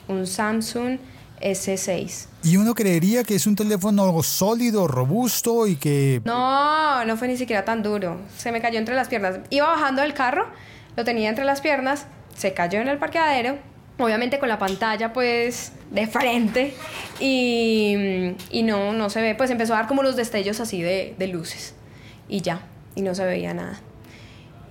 Un 0.08 0.26
Samsung 0.26 0.98
S6. 1.42 2.28
Y 2.44 2.58
uno 2.58 2.74
creería 2.76 3.24
que 3.24 3.36
es 3.36 3.48
un 3.48 3.56
teléfono 3.56 4.22
sólido, 4.24 4.88
robusto 4.88 5.68
y 5.68 5.76
que... 5.76 6.22
No, 6.26 7.06
no 7.06 7.18
fue 7.18 7.28
ni 7.28 7.38
siquiera 7.38 7.66
tan 7.66 7.84
duro. 7.84 8.18
Se 8.38 8.52
me 8.52 8.62
cayó 8.62 8.80
entre 8.80 8.96
las 8.96 9.08
piernas. 9.08 9.40
Iba 9.50 9.68
bajando 9.68 10.02
del 10.02 10.14
carro, 10.14 10.48
lo 10.96 11.04
tenía 11.04 11.30
entre 11.30 11.46
las 11.46 11.62
piernas, 11.62 12.06
se 12.36 12.54
cayó 12.54 12.80
en 12.80 12.88
el 12.88 12.98
parqueadero, 12.98 13.58
obviamente 13.98 14.40
con 14.40 14.50
la 14.50 14.58
pantalla 14.58 15.14
pues 15.14 15.74
de 15.92 16.08
frente 16.08 16.74
y, 17.20 18.34
y 18.50 18.64
no, 18.64 18.94
no 18.94 19.10
se 19.10 19.22
ve, 19.22 19.36
pues 19.36 19.50
empezó 19.50 19.74
a 19.74 19.78
dar 19.78 19.88
como 19.88 20.02
unos 20.02 20.16
destellos 20.16 20.60
así 20.60 20.82
de, 20.82 21.16
de 21.18 21.28
luces 21.28 21.74
y 22.28 22.42
ya, 22.42 22.62
y 22.96 23.02
no 23.02 23.16
se 23.16 23.26
veía 23.26 23.54
nada. 23.54 23.80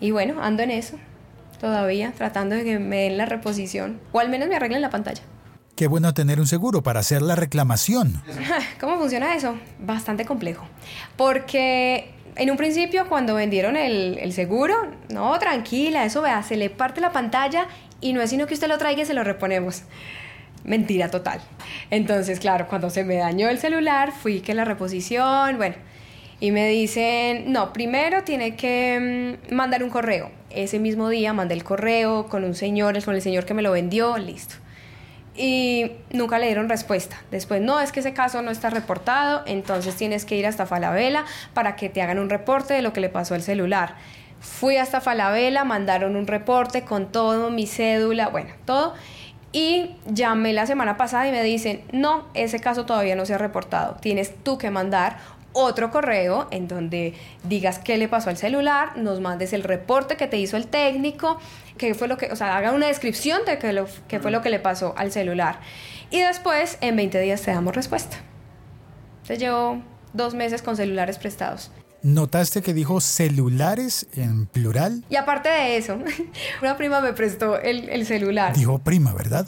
Y 0.01 0.13
bueno, 0.13 0.43
ando 0.43 0.63
en 0.63 0.71
eso 0.71 0.97
todavía, 1.61 2.13
tratando 2.17 2.55
de 2.55 2.65
que 2.65 2.79
me 2.79 3.03
den 3.03 3.19
la 3.19 3.27
reposición 3.27 4.01
o 4.13 4.21
al 4.21 4.29
menos 4.29 4.49
me 4.49 4.57
arreglen 4.57 4.81
la 4.81 4.91
pantalla. 4.91 5.23
Qué 5.79 5.87
bueno 5.87 6.13
tener 6.13 6.41
un 6.41 6.49
seguro 6.49 6.83
para 6.83 6.99
hacer 6.99 7.23
la 7.23 7.37
reclamación. 7.37 8.21
¿Cómo 8.81 8.99
funciona 8.99 9.37
eso? 9.37 9.55
Bastante 9.79 10.25
complejo. 10.25 10.67
Porque 11.17 12.11
en 12.35 12.51
un 12.51 12.57
principio, 12.57 13.09
cuando 13.09 13.37
vendieron 13.37 13.77
el, 13.77 14.33
seguro, 14.33 14.75
no, 15.09 15.39
tranquila, 15.39 16.05
eso 16.05 16.21
vea, 16.21 16.43
se 16.43 16.57
le 16.57 16.69
parte 16.69 17.01
la 17.01 17.13
pantalla 17.13 17.69
y 18.01 18.13
no 18.13 18.21
es 18.21 18.31
sino 18.31 18.49
que 18.49 18.55
usted 18.55 18.67
lo 18.67 18.77
traiga 18.77 19.03
y 19.03 19.07
se 19.07 19.15
lo 19.15 19.23
reponemos. 19.23 19.85
Mentira 20.65 21.13
total. 21.13 21.41
Entonces, 21.91 22.41
claro, 22.41 22.67
cuando 22.67 22.91
se 22.91 23.05
me 23.05 23.15
dañó 23.15 23.49
el 23.49 23.61
celular, 23.61 24.11
fui 24.11 24.41
que 24.41 24.55
la 24.55 24.65
reposición, 24.65 25.59
bueno, 25.59 25.77
y 26.41 26.51
me 26.51 26.69
dicen, 26.69 27.53
no, 27.53 27.73
primero 27.73 28.25
tiene 28.25 28.57
que 28.57 29.39
mm, 29.49 29.55
mandar 29.55 29.85
un 29.85 29.91
correo. 29.91 30.33
Ese 30.51 30.81
mismo 30.81 31.09
día 31.09 31.33
mandé 31.35 31.55
el 31.55 31.63
correo 31.63 32.27
con 32.27 32.43
un 32.43 32.57
señor, 32.57 33.01
con 33.05 33.15
el 33.15 33.23
señor 33.23 33.45
que 33.45 33.55
me 33.55 33.63
lo 33.63 33.71
vendió, 33.71 34.19
listo 34.19 34.57
y 35.39 35.93
nunca 36.13 36.39
le 36.39 36.47
dieron 36.47 36.69
respuesta. 36.69 37.17
Después, 37.31 37.63
no, 37.63 37.79
es 37.81 37.93
que 37.93 38.01
ese 38.01 38.13
caso 38.13 38.43
no 38.43 38.51
está 38.51 38.71
reportado, 38.71 39.43
entonces 39.47 39.95
tienes 39.95 40.25
que 40.25 40.37
ir 40.37 40.47
hasta 40.47 40.67
Falabella 40.67 41.25
para 41.55 41.77
que 41.77 41.89
te 41.89 42.03
hagan 42.03 42.19
un 42.19 42.29
reporte 42.29 42.75
de 42.75 42.83
lo 42.83 42.93
que 42.93 43.01
le 43.01 43.09
pasó 43.09 43.35
al 43.35 43.43
celular. 43.43 43.95
Fui 44.41 44.77
hasta 44.77 45.01
Falabella, 45.01 45.65
mandaron 45.65 46.17
un 46.17 46.27
reporte 46.27 46.83
con 46.83 47.13
todo, 47.13 47.51
mi 47.51 47.67
cédula, 47.67 48.29
bueno, 48.29 48.51
todo. 48.65 48.95
Y 49.53 49.97
llamé 50.07 50.53
la 50.53 50.67
semana 50.67 50.97
pasada 50.97 51.27
y 51.29 51.31
me 51.31 51.43
dicen, 51.43 51.83
no, 51.93 52.27
ese 52.35 52.59
caso 52.61 52.85
todavía 52.85 53.17
no 53.17 53.25
se 53.25 53.35
ha 53.35 53.39
reportado. 53.39 53.97
Tienes 54.01 54.35
tú 54.43 54.59
que 54.59 54.71
mandar 54.71 55.17
otro 55.59 55.91
correo 55.91 56.47
en 56.53 56.69
donde 56.69 57.15
digas 57.43 57.81
qué 57.81 57.99
le 57.99 58.07
pasó 58.07 58.31
al 58.31 58.37
celular, 58.37 58.97
nos 58.97 59.21
mandes 59.21 59.53
el 59.53 59.65
reporte 59.65 60.17
que 60.17 60.29
te 60.29 60.39
hizo 60.39 60.57
el 60.57 60.69
técnico, 60.69 61.39
qué 61.77 61.95
fue 61.95 62.07
lo 62.07 62.17
que, 62.17 62.31
o 62.31 62.37
sea, 62.37 62.57
haga 62.57 62.73
una 62.73 62.87
descripción 62.87 63.45
de 63.45 63.59
qué, 63.59 63.73
lo, 63.73 63.87
qué 64.07 64.21
fue 64.21 64.31
lo 64.31 64.41
que 64.41 64.51
le 64.51 64.61
pasó 64.61 64.95
al 64.97 65.11
celular. 65.11 65.61
Y 66.11 66.21
después, 66.21 66.79
en 66.81 66.95
20 66.95 67.21
días 67.21 67.43
te 67.43 67.51
damos 67.51 67.75
respuesta. 67.75 68.19
Entonces 69.23 69.41
llevo 69.41 69.83
dos 70.13 70.35
meses 70.35 70.63
con 70.63 70.77
celulares 70.77 71.19
prestados. 71.19 71.73
¿Notaste 72.03 72.63
que 72.63 72.73
dijo 72.73 73.01
celulares 73.01 74.07
en 74.15 74.47
plural? 74.47 75.05
Y 75.11 75.17
aparte 75.17 75.49
de 75.49 75.77
eso, 75.77 75.99
una 76.63 76.77
prima 76.77 77.01
me 77.01 77.13
prestó 77.13 77.61
el, 77.61 77.89
el 77.89 78.07
celular. 78.07 78.55
Dijo 78.55 78.79
prima, 78.79 79.13
¿verdad? 79.13 79.45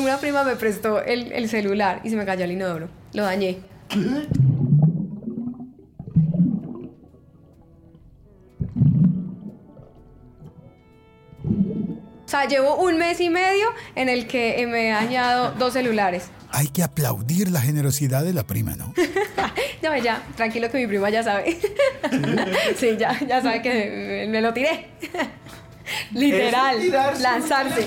Una 0.00 0.18
prima 0.18 0.42
me 0.44 0.56
prestó 0.56 1.02
el, 1.02 1.32
el 1.32 1.48
celular 1.48 2.00
y 2.04 2.10
se 2.10 2.16
me 2.16 2.24
cayó 2.26 2.44
el 2.44 2.52
inodoro. 2.52 2.88
Lo 3.12 3.22
dañé. 3.22 3.58
O 12.24 12.28
sea, 12.28 12.46
llevo 12.46 12.76
un 12.76 12.96
mes 12.98 13.20
y 13.20 13.28
medio 13.30 13.66
en 13.94 14.08
el 14.08 14.26
que 14.26 14.66
me 14.66 14.88
he 14.88 14.92
dañado 14.92 15.52
dos 15.52 15.74
celulares. 15.74 16.24
Hay 16.50 16.68
que 16.68 16.82
aplaudir 16.82 17.50
la 17.50 17.60
generosidad 17.60 18.24
de 18.24 18.32
la 18.32 18.44
prima, 18.44 18.76
¿no? 18.76 18.94
No, 19.82 19.94
ya, 19.98 20.22
tranquilo 20.34 20.70
que 20.70 20.78
mi 20.78 20.86
prima 20.86 21.10
ya 21.10 21.22
sabe. 21.22 21.58
Sí, 22.76 22.96
ya, 22.98 23.20
ya 23.28 23.42
sabe 23.42 23.60
que 23.60 23.68
me, 23.70 24.26
me 24.28 24.40
lo 24.40 24.54
tiré. 24.54 24.88
Literal, 26.12 26.90
lanzarse. 27.20 27.86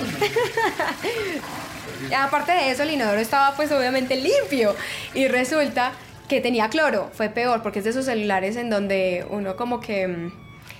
Aparte 2.16 2.52
de 2.52 2.70
eso, 2.70 2.82
el 2.82 2.90
inodoro 2.90 3.20
estaba 3.20 3.54
pues 3.56 3.70
obviamente 3.72 4.16
limpio 4.16 4.74
y 5.14 5.28
resulta 5.28 5.92
que 6.28 6.40
tenía 6.40 6.68
cloro. 6.68 7.10
Fue 7.12 7.28
peor 7.28 7.62
porque 7.62 7.80
es 7.80 7.84
de 7.84 7.90
esos 7.90 8.04
celulares 8.04 8.56
en 8.56 8.70
donde 8.70 9.26
uno 9.30 9.56
como 9.56 9.80
que 9.80 10.06
mm, 10.08 10.32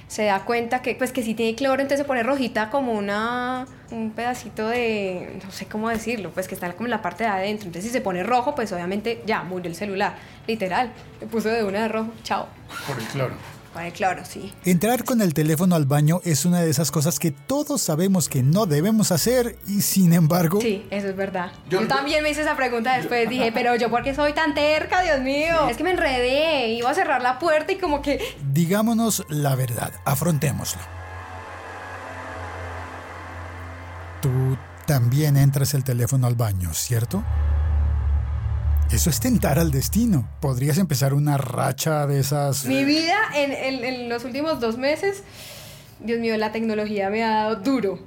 se 0.06 0.24
da 0.24 0.44
cuenta 0.44 0.82
que 0.82 0.94
pues 0.94 1.12
que 1.12 1.22
si 1.22 1.34
tiene 1.34 1.54
cloro 1.54 1.82
entonces 1.82 1.98
se 1.98 2.04
pone 2.04 2.22
rojita 2.22 2.70
como 2.70 2.92
una 2.92 3.66
un 3.90 4.10
pedacito 4.10 4.68
de 4.68 5.38
no 5.44 5.50
sé 5.50 5.66
cómo 5.66 5.88
decirlo, 5.88 6.30
pues 6.30 6.46
que 6.48 6.54
está 6.54 6.72
como 6.72 6.86
en 6.86 6.90
la 6.90 7.02
parte 7.02 7.24
de 7.24 7.30
adentro. 7.30 7.66
Entonces 7.66 7.90
si 7.90 7.96
se 7.96 8.02
pone 8.02 8.22
rojo, 8.22 8.54
pues 8.54 8.72
obviamente 8.72 9.22
ya 9.26 9.42
murió 9.42 9.70
el 9.70 9.76
celular. 9.76 10.16
Literal, 10.46 10.92
me 11.20 11.26
puso 11.26 11.48
de 11.48 11.64
una 11.64 11.82
de 11.82 11.88
rojo. 11.88 12.12
Chao. 12.22 12.46
Por 12.86 12.98
el 12.98 13.04
cloro. 13.06 13.57
Con 13.72 13.82
el 13.82 13.92
cloro, 13.92 14.24
sí. 14.24 14.52
Entrar 14.64 15.04
con 15.04 15.20
el 15.20 15.34
teléfono 15.34 15.76
al 15.76 15.84
baño 15.84 16.20
es 16.24 16.44
una 16.44 16.60
de 16.60 16.70
esas 16.70 16.90
cosas 16.90 17.18
que 17.18 17.30
todos 17.30 17.82
sabemos 17.82 18.28
que 18.28 18.42
no 18.42 18.66
debemos 18.66 19.12
hacer 19.12 19.56
y 19.66 19.82
sin 19.82 20.14
embargo... 20.14 20.60
Sí, 20.60 20.86
eso 20.90 21.08
es 21.08 21.16
verdad. 21.16 21.52
Yo, 21.68 21.86
también 21.86 22.22
me 22.22 22.30
hice 22.30 22.40
esa 22.40 22.56
pregunta 22.56 22.96
después. 22.96 23.28
Dije, 23.28 23.52
pero 23.52 23.76
yo, 23.76 23.90
¿por 23.90 24.02
qué 24.02 24.14
soy 24.14 24.32
tan 24.32 24.54
terca, 24.54 25.02
Dios 25.02 25.20
mío? 25.20 25.68
Es 25.68 25.76
que 25.76 25.84
me 25.84 25.90
enredé. 25.90 26.68
Iba 26.68 26.90
a 26.90 26.94
cerrar 26.94 27.20
la 27.22 27.38
puerta 27.38 27.72
y 27.72 27.76
como 27.76 28.00
que. 28.00 28.20
Digámonos 28.52 29.24
la 29.28 29.54
verdad, 29.54 29.92
afrontémoslo. 30.04 30.80
Tú 34.22 34.56
también 34.86 35.36
entras 35.36 35.74
el 35.74 35.84
teléfono 35.84 36.26
al 36.26 36.34
baño, 36.34 36.72
¿cierto? 36.72 37.22
Eso 38.90 39.10
es 39.10 39.20
tentar 39.20 39.58
al 39.58 39.70
destino. 39.70 40.26
Podrías 40.40 40.78
empezar 40.78 41.12
una 41.12 41.36
racha 41.36 42.06
de 42.06 42.20
esas... 42.20 42.64
Mi 42.64 42.84
vida 42.84 43.16
en, 43.34 43.52
en- 43.52 43.84
en 43.84 44.08
los 44.08 44.24
últimos 44.24 44.60
dos 44.60 44.78
meses, 44.78 45.22
Dios 46.00 46.18
mío, 46.20 46.36
la 46.38 46.52
tecnología 46.52 47.10
me 47.10 47.22
ha 47.22 47.28
dado 47.44 47.56
duro. 47.56 47.98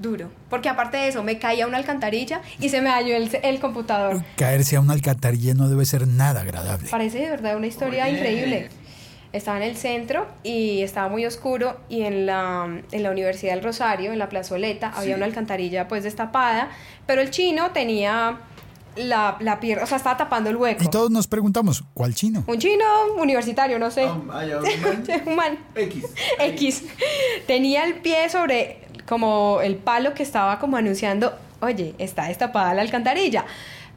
Duro. 0.00 0.30
Porque 0.50 0.68
aparte 0.68 0.96
de 0.96 1.08
eso, 1.08 1.22
me 1.22 1.38
caía 1.38 1.66
una 1.66 1.76
alcantarilla 1.78 2.40
y 2.60 2.68
se 2.68 2.80
me 2.80 2.88
dañó 2.88 3.14
el, 3.14 3.30
el 3.42 3.60
computador. 3.60 4.22
Caerse 4.36 4.76
a 4.76 4.80
una 4.80 4.92
alcantarilla 4.92 5.54
no 5.54 5.68
debe 5.68 5.84
ser 5.86 6.06
nada 6.08 6.40
agradable. 6.42 6.88
Parece 6.90 7.18
de 7.18 7.30
verdad 7.30 7.56
una 7.56 7.66
historia 7.68 8.08
increíble. 8.08 8.70
Estaba 9.32 9.58
en 9.58 9.64
el 9.64 9.76
centro 9.76 10.26
y 10.42 10.82
estaba 10.82 11.08
muy 11.08 11.26
oscuro 11.26 11.80
y 11.88 12.02
en 12.02 12.26
la, 12.26 12.80
en 12.90 13.02
la 13.02 13.10
Universidad 13.10 13.54
del 13.54 13.62
Rosario, 13.62 14.12
en 14.12 14.18
la 14.18 14.28
plazoleta, 14.28 14.90
había 14.96 15.16
una 15.16 15.26
alcantarilla 15.26 15.86
pues 15.86 16.02
destapada, 16.02 16.70
pero 17.06 17.20
el 17.20 17.30
chino 17.30 17.70
tenía 17.72 18.38
la, 18.98 19.36
la 19.40 19.60
pierna, 19.60 19.84
o 19.84 19.86
sea, 19.86 19.96
estaba 19.96 20.16
tapando 20.16 20.50
el 20.50 20.56
hueco. 20.56 20.84
Y 20.84 20.88
todos 20.88 21.10
nos 21.10 21.26
preguntamos, 21.26 21.84
¿cuál 21.94 22.14
chino? 22.14 22.44
Un 22.46 22.58
chino 22.58 22.84
universitario, 23.18 23.78
no 23.78 23.90
sé. 23.90 24.06
un 25.26 25.36
man. 25.36 25.58
X. 25.74 26.04
X. 26.38 26.84
Tenía 27.46 27.84
el 27.84 27.94
pie 27.94 28.28
sobre 28.28 28.88
como 29.08 29.60
el 29.62 29.76
palo 29.76 30.14
que 30.14 30.22
estaba 30.22 30.58
como 30.58 30.76
anunciando, 30.76 31.32
oye, 31.60 31.94
está 31.98 32.28
destapada 32.28 32.74
la 32.74 32.82
alcantarilla. 32.82 33.44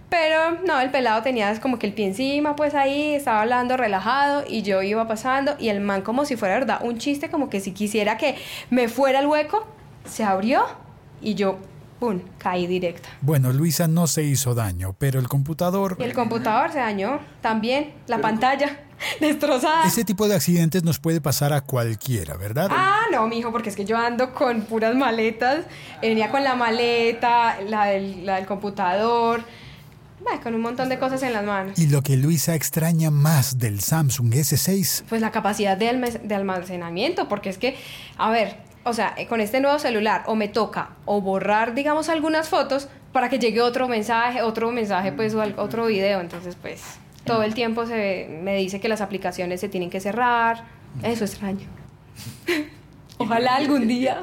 Pero 0.10 0.60
no, 0.66 0.80
el 0.82 0.92
pelado 0.92 1.22
tenía 1.22 1.58
como 1.62 1.80
que 1.80 1.88
el 1.88 1.94
pie 1.94 2.08
encima, 2.08 2.56
pues 2.58 2.76
ahí, 2.76 3.16
estaba 3.16 3.44
hablando 3.44 3.78
relajado 3.78 4.44
y 4.46 4.62
yo 4.62 4.82
iba 4.82 5.08
pasando 5.08 5.56
y 5.58 5.70
el 5.70 5.80
man 5.80 6.02
como 6.02 6.26
si 6.26 6.36
fuera 6.36 6.56
verdad 6.56 6.80
un 6.84 6.98
chiste, 6.98 7.30
como 7.30 7.50
que 7.50 7.62
si 7.62 7.72
quisiera 7.72 8.18
que 8.18 8.36
me 8.70 8.90
fuera 8.90 9.20
el 9.20 9.28
hueco, 9.28 9.66
se 10.04 10.26
abrió 10.26 10.66
y 11.22 11.36
yo, 11.36 11.60
¡pum!, 12.02 12.20
caí 12.40 12.66
directa. 12.66 13.10
Bueno, 13.22 13.54
Luisa 13.54 13.88
no 13.88 14.08
se 14.08 14.24
hizo 14.24 14.56
daño, 14.56 14.96
pero 14.98 15.20
el 15.20 15.28
computador... 15.28 15.98
Y 16.00 16.04
el 16.04 16.14
computador 16.14 16.72
se 16.72 16.80
dañó 16.80 17.20
también, 17.42 17.94
la 18.08 18.20
pantalla 18.20 18.80
destrozada. 19.20 19.86
Ese 19.86 20.04
tipo 20.04 20.28
de 20.28 20.34
accidentes 20.34 20.84
nos 20.84 20.98
puede 20.98 21.22
pasar 21.22 21.54
a 21.54 21.62
cualquiera, 21.62 22.36
¿verdad? 22.38 22.70
Ah, 22.72 23.02
no, 23.12 23.28
mijo, 23.28 23.52
porque 23.52 23.70
es 23.70 23.76
que 23.76 23.86
yo 23.86 24.00
ando 24.00 24.34
con 24.34 24.62
puras 24.62 24.96
maletas. 24.96 25.66
Venía 26.02 26.32
con 26.32 26.44
la 26.44 26.56
maleta, 26.56 27.62
la 27.62 27.86
del, 27.86 28.26
la 28.26 28.38
del 28.38 28.48
computador. 28.48 29.44
Con 30.42 30.56
un 30.56 30.62
montón 30.62 30.88
de 30.90 30.98
cosas 30.98 31.22
en 31.24 31.34
las 31.34 31.44
manos. 31.44 31.78
Y 31.78 31.88
lo 31.88 32.02
que 32.02 32.16
Luisa 32.16 32.56
extraña 32.56 33.12
más 33.12 33.60
del 33.60 33.82
Samsung 33.82 34.34
S6 34.34 35.04
Pues 35.10 35.20
la 35.22 35.30
capacidad 35.30 35.78
de 35.78 35.90
almacenamiento, 36.36 37.28
porque 37.28 37.50
es 37.50 37.58
que, 37.58 37.78
a 38.18 38.32
ver, 38.32 38.56
o 38.84 38.94
sea, 38.94 39.14
eh, 39.18 39.28
con 39.28 39.42
este 39.42 39.60
nuevo 39.62 39.78
celular 39.80 40.24
o 40.28 40.36
me 40.36 40.48
toca 40.48 40.92
o 41.06 41.22
borrar, 41.22 41.74
digamos, 41.76 42.10
algunas 42.10 42.50
fotos 42.50 42.88
para 43.14 43.30
que 43.30 43.40
llegue 43.40 43.62
otro 43.62 43.88
mensaje, 43.88 44.42
otro 44.42 44.72
mensaje, 44.72 45.12
pues, 45.12 45.34
o 45.34 45.42
al- 45.42 45.56
otro 45.58 45.86
video. 45.88 46.22
Entonces, 46.22 46.56
pues, 46.62 46.82
todo 47.26 47.44
el 47.44 47.54
tiempo 47.54 47.86
se 47.86 48.28
me 48.44 48.56
dice 48.58 48.80
que 48.80 48.88
las 48.90 49.02
aplicaciones 49.02 49.60
se 49.60 49.70
tienen 49.70 49.90
que 49.90 50.00
cerrar. 50.00 50.64
Eso 51.04 51.26
extraño. 51.26 51.68
Ojalá 53.18 53.56
algún 53.56 53.88
día 53.88 54.20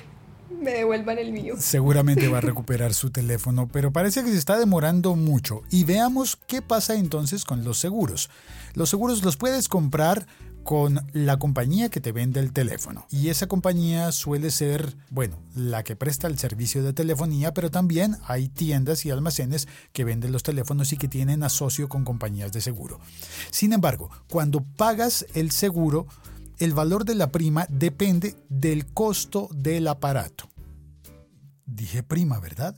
me 0.60 0.70
devuelvan 0.72 1.18
el 1.18 1.32
mío. 1.32 1.54
seguramente 1.58 2.28
va 2.28 2.38
a 2.38 2.40
recuperar 2.42 2.92
su 2.94 3.10
teléfono, 3.10 3.68
pero 3.72 3.92
parece 3.92 4.22
que 4.22 4.30
se 4.30 4.38
está 4.38 4.58
demorando 4.58 5.14
mucho. 5.16 5.62
Y 5.70 5.84
veamos 5.84 6.36
qué 6.46 6.60
pasa 6.62 6.94
entonces 6.94 7.44
con 7.44 7.64
los 7.64 7.78
seguros. 7.78 8.30
Los 8.74 8.90
seguros 8.90 9.24
los 9.24 9.36
puedes 9.36 9.68
comprar 9.68 10.26
con 10.64 11.06
la 11.12 11.38
compañía 11.38 11.90
que 11.90 12.00
te 12.00 12.10
vende 12.10 12.40
el 12.40 12.52
teléfono. 12.52 13.06
Y 13.10 13.28
esa 13.28 13.46
compañía 13.46 14.10
suele 14.10 14.50
ser, 14.50 14.96
bueno, 15.10 15.38
la 15.54 15.84
que 15.84 15.94
presta 15.94 16.26
el 16.26 16.38
servicio 16.38 16.82
de 16.82 16.92
telefonía, 16.92 17.54
pero 17.54 17.70
también 17.70 18.16
hay 18.26 18.48
tiendas 18.48 19.06
y 19.06 19.10
almacenes 19.10 19.68
que 19.92 20.04
venden 20.04 20.32
los 20.32 20.42
teléfonos 20.42 20.92
y 20.92 20.96
que 20.96 21.06
tienen 21.06 21.42
asocio 21.44 21.88
con 21.88 22.04
compañías 22.04 22.52
de 22.52 22.60
seguro. 22.60 22.98
Sin 23.50 23.72
embargo, 23.72 24.10
cuando 24.28 24.64
pagas 24.64 25.26
el 25.34 25.50
seguro, 25.50 26.06
el 26.58 26.72
valor 26.72 27.04
de 27.04 27.14
la 27.14 27.30
prima 27.30 27.66
depende 27.68 28.34
del 28.48 28.86
costo 28.86 29.48
del 29.52 29.86
aparato. 29.86 30.48
Dije 31.66 32.02
prima, 32.02 32.40
¿verdad? 32.40 32.74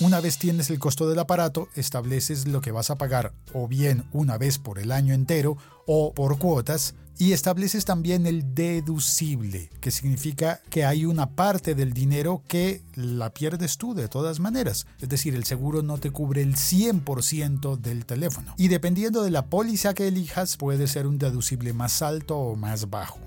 Una 0.00 0.20
vez 0.20 0.38
tienes 0.38 0.70
el 0.70 0.78
costo 0.78 1.08
del 1.08 1.18
aparato, 1.18 1.68
estableces 1.74 2.46
lo 2.46 2.60
que 2.60 2.70
vas 2.70 2.88
a 2.90 2.94
pagar 2.94 3.32
o 3.52 3.66
bien 3.66 4.04
una 4.12 4.38
vez 4.38 4.58
por 4.58 4.78
el 4.78 4.92
año 4.92 5.12
entero 5.12 5.56
o 5.86 6.14
por 6.14 6.38
cuotas 6.38 6.94
y 7.18 7.32
estableces 7.32 7.84
también 7.84 8.24
el 8.24 8.54
deducible, 8.54 9.70
que 9.80 9.90
significa 9.90 10.60
que 10.70 10.84
hay 10.84 11.04
una 11.04 11.30
parte 11.30 11.74
del 11.74 11.94
dinero 11.94 12.44
que 12.46 12.80
la 12.94 13.34
pierdes 13.34 13.76
tú 13.76 13.92
de 13.92 14.06
todas 14.06 14.38
maneras. 14.38 14.86
Es 15.00 15.08
decir, 15.08 15.34
el 15.34 15.42
seguro 15.42 15.82
no 15.82 15.98
te 15.98 16.12
cubre 16.12 16.42
el 16.42 16.54
100% 16.54 17.76
del 17.76 18.06
teléfono. 18.06 18.54
Y 18.56 18.68
dependiendo 18.68 19.24
de 19.24 19.32
la 19.32 19.46
póliza 19.46 19.94
que 19.94 20.06
elijas, 20.06 20.56
puede 20.56 20.86
ser 20.86 21.08
un 21.08 21.18
deducible 21.18 21.72
más 21.72 22.02
alto 22.02 22.38
o 22.38 22.54
más 22.54 22.88
bajo. 22.88 23.18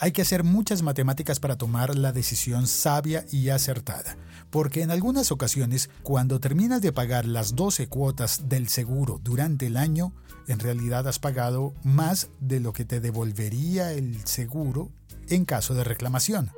Hay 0.00 0.12
que 0.12 0.22
hacer 0.22 0.44
muchas 0.44 0.82
matemáticas 0.82 1.40
para 1.40 1.56
tomar 1.56 1.98
la 1.98 2.12
decisión 2.12 2.68
sabia 2.68 3.24
y 3.32 3.48
acertada, 3.48 4.16
porque 4.48 4.82
en 4.82 4.92
algunas 4.92 5.32
ocasiones, 5.32 5.90
cuando 6.04 6.38
terminas 6.38 6.80
de 6.82 6.92
pagar 6.92 7.26
las 7.26 7.56
12 7.56 7.88
cuotas 7.88 8.48
del 8.48 8.68
seguro 8.68 9.20
durante 9.24 9.66
el 9.66 9.76
año, 9.76 10.12
en 10.46 10.60
realidad 10.60 11.08
has 11.08 11.18
pagado 11.18 11.74
más 11.82 12.28
de 12.38 12.60
lo 12.60 12.72
que 12.72 12.84
te 12.84 13.00
devolvería 13.00 13.92
el 13.92 14.24
seguro 14.24 14.92
en 15.28 15.44
caso 15.44 15.74
de 15.74 15.82
reclamación. 15.82 16.52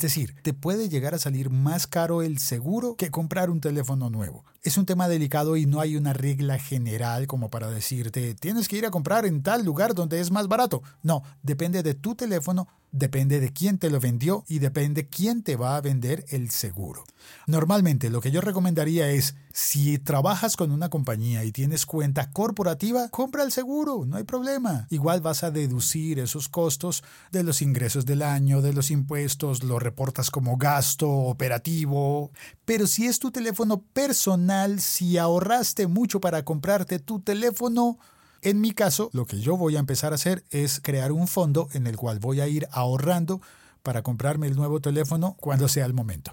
Es 0.00 0.14
decir, 0.14 0.34
te 0.40 0.54
puede 0.54 0.88
llegar 0.88 1.12
a 1.12 1.18
salir 1.18 1.50
más 1.50 1.86
caro 1.86 2.22
el 2.22 2.38
seguro 2.38 2.96
que 2.96 3.10
comprar 3.10 3.50
un 3.50 3.60
teléfono 3.60 4.08
nuevo. 4.08 4.46
Es 4.62 4.78
un 4.78 4.86
tema 4.86 5.08
delicado 5.08 5.58
y 5.58 5.66
no 5.66 5.78
hay 5.78 5.94
una 5.94 6.14
regla 6.14 6.58
general 6.58 7.26
como 7.26 7.50
para 7.50 7.68
decirte 7.68 8.34
tienes 8.34 8.66
que 8.66 8.78
ir 8.78 8.86
a 8.86 8.90
comprar 8.90 9.26
en 9.26 9.42
tal 9.42 9.62
lugar 9.62 9.94
donde 9.94 10.18
es 10.18 10.30
más 10.30 10.48
barato. 10.48 10.82
No, 11.02 11.22
depende 11.42 11.82
de 11.82 11.92
tu 11.92 12.14
teléfono, 12.14 12.66
depende 12.92 13.40
de 13.40 13.52
quién 13.52 13.78
te 13.78 13.90
lo 13.90 14.00
vendió 14.00 14.44
y 14.48 14.58
depende 14.58 15.08
quién 15.08 15.42
te 15.42 15.56
va 15.56 15.76
a 15.76 15.80
vender 15.80 16.24
el 16.28 16.50
seguro. 16.50 17.04
Normalmente 17.46 18.10
lo 18.10 18.20
que 18.20 18.30
yo 18.30 18.40
recomendaría 18.40 19.10
es 19.10 19.34
si 19.52 19.98
trabajas 19.98 20.56
con 20.56 20.70
una 20.70 20.88
compañía 20.88 21.44
y 21.44 21.52
tienes 21.52 21.86
cuenta 21.86 22.30
corporativa, 22.30 23.08
compra 23.08 23.42
el 23.42 23.52
seguro, 23.52 24.04
no 24.06 24.16
hay 24.16 24.24
problema. 24.24 24.86
Igual 24.90 25.20
vas 25.20 25.42
a 25.42 25.50
deducir 25.50 26.18
esos 26.18 26.48
costos 26.48 27.02
de 27.30 27.42
los 27.42 27.62
ingresos 27.62 28.06
del 28.06 28.22
año, 28.22 28.62
de 28.62 28.72
los 28.72 28.90
impuestos, 28.90 29.64
lo 29.64 29.78
reportas 29.78 30.30
como 30.30 30.56
gasto 30.56 31.08
operativo. 31.10 32.30
Pero 32.64 32.86
si 32.86 33.06
es 33.06 33.18
tu 33.18 33.30
teléfono 33.30 33.82
personal, 33.92 34.80
si 34.80 35.18
ahorraste 35.18 35.86
mucho 35.86 36.20
para 36.20 36.44
comprarte 36.44 36.98
tu 36.98 37.20
teléfono, 37.20 37.98
en 38.42 38.60
mi 38.60 38.72
caso, 38.72 39.10
lo 39.12 39.26
que 39.26 39.40
yo 39.40 39.56
voy 39.56 39.76
a 39.76 39.80
empezar 39.80 40.12
a 40.12 40.14
hacer 40.14 40.44
es 40.50 40.80
crear 40.80 41.12
un 41.12 41.28
fondo 41.28 41.68
en 41.72 41.86
el 41.86 41.96
cual 41.96 42.18
voy 42.18 42.40
a 42.40 42.48
ir 42.48 42.68
ahorrando 42.70 43.40
para 43.82 44.02
comprarme 44.02 44.46
el 44.46 44.56
nuevo 44.56 44.80
teléfono 44.80 45.36
cuando 45.38 45.68
sea 45.68 45.86
el 45.86 45.94
momento. 45.94 46.32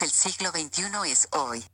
El 0.00 0.10
siglo 0.10 0.50
XXI 0.50 1.10
es 1.10 1.28
hoy. 1.32 1.64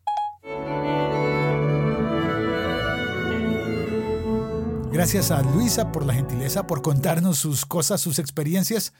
Gracias 4.92 5.30
a 5.30 5.40
Luisa 5.42 5.92
por 5.92 6.04
la 6.04 6.14
gentileza, 6.14 6.66
por 6.66 6.82
contarnos 6.82 7.38
sus 7.38 7.64
cosas, 7.64 8.00
sus 8.00 8.18
experiencias. 8.18 8.92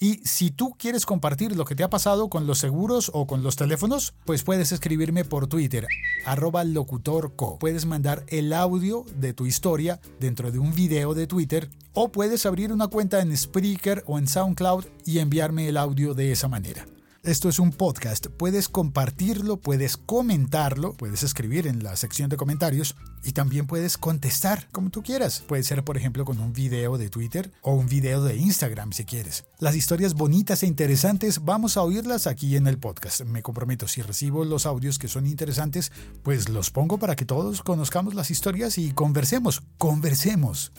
Y 0.00 0.20
si 0.24 0.50
tú 0.50 0.76
quieres 0.78 1.06
compartir 1.06 1.56
lo 1.56 1.64
que 1.64 1.74
te 1.74 1.82
ha 1.82 1.90
pasado 1.90 2.28
con 2.28 2.46
los 2.46 2.58
seguros 2.58 3.10
o 3.14 3.26
con 3.26 3.42
los 3.42 3.56
teléfonos, 3.56 4.14
pues 4.24 4.44
puedes 4.44 4.70
escribirme 4.70 5.24
por 5.24 5.48
Twitter, 5.48 5.86
arroba 6.24 6.62
locutorco. 6.62 7.58
Puedes 7.58 7.84
mandar 7.84 8.24
el 8.28 8.52
audio 8.52 9.04
de 9.16 9.32
tu 9.32 9.46
historia 9.46 10.00
dentro 10.20 10.52
de 10.52 10.60
un 10.60 10.72
video 10.72 11.14
de 11.14 11.26
Twitter 11.26 11.68
o 11.94 12.12
puedes 12.12 12.46
abrir 12.46 12.72
una 12.72 12.86
cuenta 12.86 13.20
en 13.20 13.36
Spreaker 13.36 14.04
o 14.06 14.18
en 14.18 14.28
SoundCloud 14.28 14.84
y 15.04 15.18
enviarme 15.18 15.68
el 15.68 15.76
audio 15.76 16.14
de 16.14 16.30
esa 16.30 16.46
manera. 16.46 16.86
Esto 17.24 17.48
es 17.48 17.58
un 17.58 17.72
podcast, 17.72 18.28
puedes 18.28 18.68
compartirlo, 18.68 19.56
puedes 19.56 19.96
comentarlo, 19.96 20.94
puedes 20.94 21.24
escribir 21.24 21.66
en 21.66 21.82
la 21.82 21.96
sección 21.96 22.30
de 22.30 22.36
comentarios 22.36 22.94
y 23.24 23.32
también 23.32 23.66
puedes 23.66 23.98
contestar 23.98 24.68
como 24.70 24.90
tú 24.90 25.02
quieras. 25.02 25.42
Puede 25.48 25.64
ser, 25.64 25.82
por 25.82 25.96
ejemplo, 25.96 26.24
con 26.24 26.38
un 26.38 26.52
video 26.52 26.96
de 26.96 27.10
Twitter 27.10 27.50
o 27.62 27.74
un 27.74 27.88
video 27.88 28.22
de 28.22 28.36
Instagram 28.36 28.92
si 28.92 29.04
quieres. 29.04 29.46
Las 29.58 29.74
historias 29.74 30.14
bonitas 30.14 30.62
e 30.62 30.66
interesantes 30.66 31.44
vamos 31.44 31.76
a 31.76 31.82
oírlas 31.82 32.28
aquí 32.28 32.54
en 32.54 32.68
el 32.68 32.78
podcast. 32.78 33.22
Me 33.22 33.42
comprometo, 33.42 33.88
si 33.88 34.00
recibo 34.00 34.44
los 34.44 34.64
audios 34.64 34.98
que 34.98 35.08
son 35.08 35.26
interesantes, 35.26 35.90
pues 36.22 36.48
los 36.48 36.70
pongo 36.70 36.98
para 36.98 37.16
que 37.16 37.24
todos 37.24 37.62
conozcamos 37.62 38.14
las 38.14 38.30
historias 38.30 38.78
y 38.78 38.92
conversemos, 38.92 39.62
conversemos. 39.76 40.72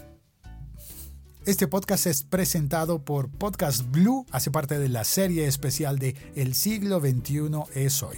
Este 1.50 1.68
podcast 1.68 2.06
es 2.06 2.22
presentado 2.22 3.04
por 3.04 3.28
Podcast 3.28 3.82
Blue, 3.90 4.24
hace 4.30 4.52
parte 4.52 4.78
de 4.78 4.88
la 4.88 5.04
serie 5.04 5.48
especial 5.48 5.98
de 5.98 6.16
El 6.36 6.54
siglo 6.54 7.00
XXI 7.00 7.50
es 7.74 8.04
hoy. 8.04 8.18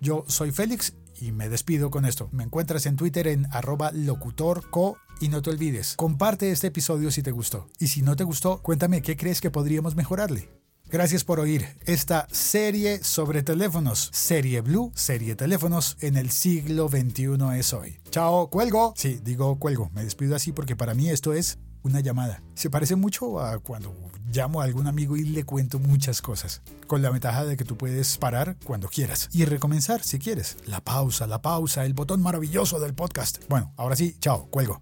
Yo 0.00 0.24
soy 0.28 0.52
Félix 0.52 0.92
y 1.20 1.32
me 1.32 1.48
despido 1.48 1.90
con 1.90 2.06
esto. 2.06 2.28
Me 2.30 2.44
encuentras 2.44 2.86
en 2.86 2.94
Twitter 2.94 3.26
en 3.26 3.46
arroba 3.50 3.90
locutorco 3.90 4.98
y 5.20 5.30
no 5.30 5.42
te 5.42 5.50
olvides, 5.50 5.96
comparte 5.96 6.52
este 6.52 6.68
episodio 6.68 7.10
si 7.10 7.24
te 7.24 7.32
gustó. 7.32 7.66
Y 7.80 7.88
si 7.88 8.02
no 8.02 8.14
te 8.14 8.22
gustó, 8.22 8.62
cuéntame 8.62 9.02
qué 9.02 9.16
crees 9.16 9.40
que 9.40 9.50
podríamos 9.50 9.96
mejorarle. 9.96 10.48
Gracias 10.86 11.24
por 11.24 11.40
oír 11.40 11.66
esta 11.86 12.28
serie 12.30 13.02
sobre 13.02 13.42
teléfonos, 13.42 14.10
serie 14.12 14.60
Blue, 14.60 14.92
serie 14.94 15.34
teléfonos 15.34 15.96
en 16.02 16.16
el 16.16 16.30
siglo 16.30 16.88
XXI 16.88 17.36
es 17.58 17.72
hoy. 17.72 17.98
Chao, 18.10 18.48
cuelgo. 18.48 18.94
Sí, 18.96 19.18
digo 19.24 19.58
cuelgo, 19.58 19.90
me 19.92 20.04
despido 20.04 20.36
así 20.36 20.52
porque 20.52 20.76
para 20.76 20.94
mí 20.94 21.10
esto 21.10 21.32
es 21.32 21.58
una 21.82 22.00
llamada. 22.00 22.42
Se 22.54 22.70
parece 22.70 22.96
mucho 22.96 23.40
a 23.40 23.58
cuando 23.58 23.94
llamo 24.32 24.60
a 24.60 24.64
algún 24.64 24.86
amigo 24.86 25.16
y 25.16 25.24
le 25.24 25.44
cuento 25.44 25.78
muchas 25.78 26.22
cosas, 26.22 26.62
con 26.86 27.02
la 27.02 27.10
ventaja 27.10 27.44
de 27.44 27.56
que 27.56 27.64
tú 27.64 27.76
puedes 27.76 28.16
parar 28.18 28.56
cuando 28.64 28.88
quieras 28.88 29.28
y 29.32 29.44
recomenzar 29.44 30.02
si 30.02 30.18
quieres. 30.18 30.56
La 30.66 30.80
pausa, 30.80 31.26
la 31.26 31.42
pausa, 31.42 31.84
el 31.84 31.94
botón 31.94 32.22
maravilloso 32.22 32.78
del 32.80 32.94
podcast. 32.94 33.38
Bueno, 33.48 33.72
ahora 33.76 33.96
sí, 33.96 34.16
chao, 34.20 34.46
cuelgo. 34.50 34.80